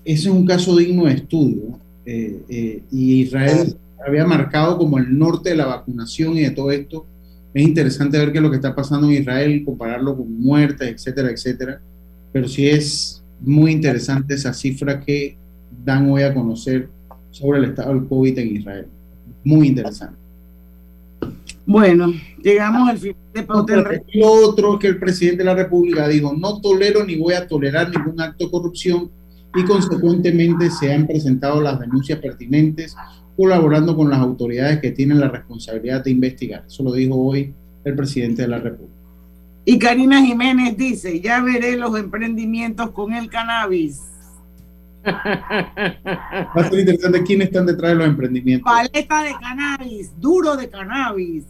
[0.04, 1.80] Ese es un caso digno de estudio.
[2.06, 6.70] Eh, eh, y Israel había marcado como el norte de la vacunación y de todo
[6.70, 7.06] esto.
[7.54, 11.32] Es interesante ver qué es lo que está pasando en Israel, compararlo con muertes, etcétera,
[11.32, 11.80] etcétera.
[12.34, 15.38] Pero sí es muy interesante esa cifra que
[15.86, 16.90] dan hoy a conocer
[17.32, 18.88] sobre el estado del COVID en Israel.
[19.46, 20.25] Muy interesante.
[21.66, 26.08] Bueno, llegamos al final de Pauta en lo otro que el presidente de la República
[26.08, 29.10] dijo, no tolero ni voy a tolerar ningún acto de corrupción
[29.56, 32.96] y consecuentemente se han presentado las denuncias pertinentes
[33.36, 36.64] colaborando con las autoridades que tienen la responsabilidad de investigar.
[36.68, 37.54] Eso lo dijo hoy
[37.84, 38.94] el presidente de la República.
[39.66, 44.02] Y Karina Jiménez dice, ya veré los emprendimientos con el cannabis.
[45.06, 48.72] Va a ser interesante quiénes están detrás de los emprendimientos.
[48.72, 51.46] Paleta de cannabis, duro de cannabis.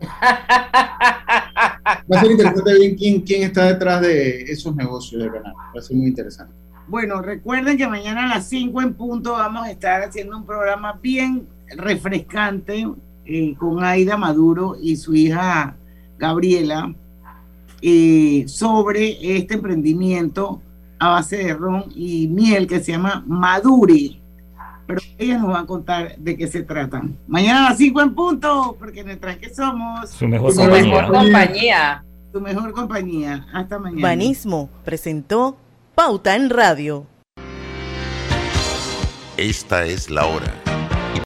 [2.12, 5.58] Va a ser interesante ver quién, quién está detrás de esos negocios de cannabis.
[5.74, 6.54] Va a ser muy interesante.
[6.88, 10.98] Bueno, recuerden que mañana a las 5 en punto vamos a estar haciendo un programa
[11.00, 12.86] bien refrescante
[13.24, 15.76] eh, con Aida Maduro y su hija
[16.18, 16.94] Gabriela
[17.80, 20.60] eh, sobre este emprendimiento
[20.98, 24.21] a base de ron y miel que se llama Maduri.
[24.86, 27.02] Pero ellas nos van a contar de qué se trata.
[27.28, 30.82] Mañana a las 5 en punto, porque en el tranque somos Su mejor Su compañía.
[30.92, 32.04] mejor compañía.
[32.32, 33.46] tu mejor compañía.
[33.52, 34.02] Hasta mañana.
[34.02, 35.56] Banismo presentó
[35.94, 37.06] Pauta en Radio.
[39.36, 40.61] Esta es la hora.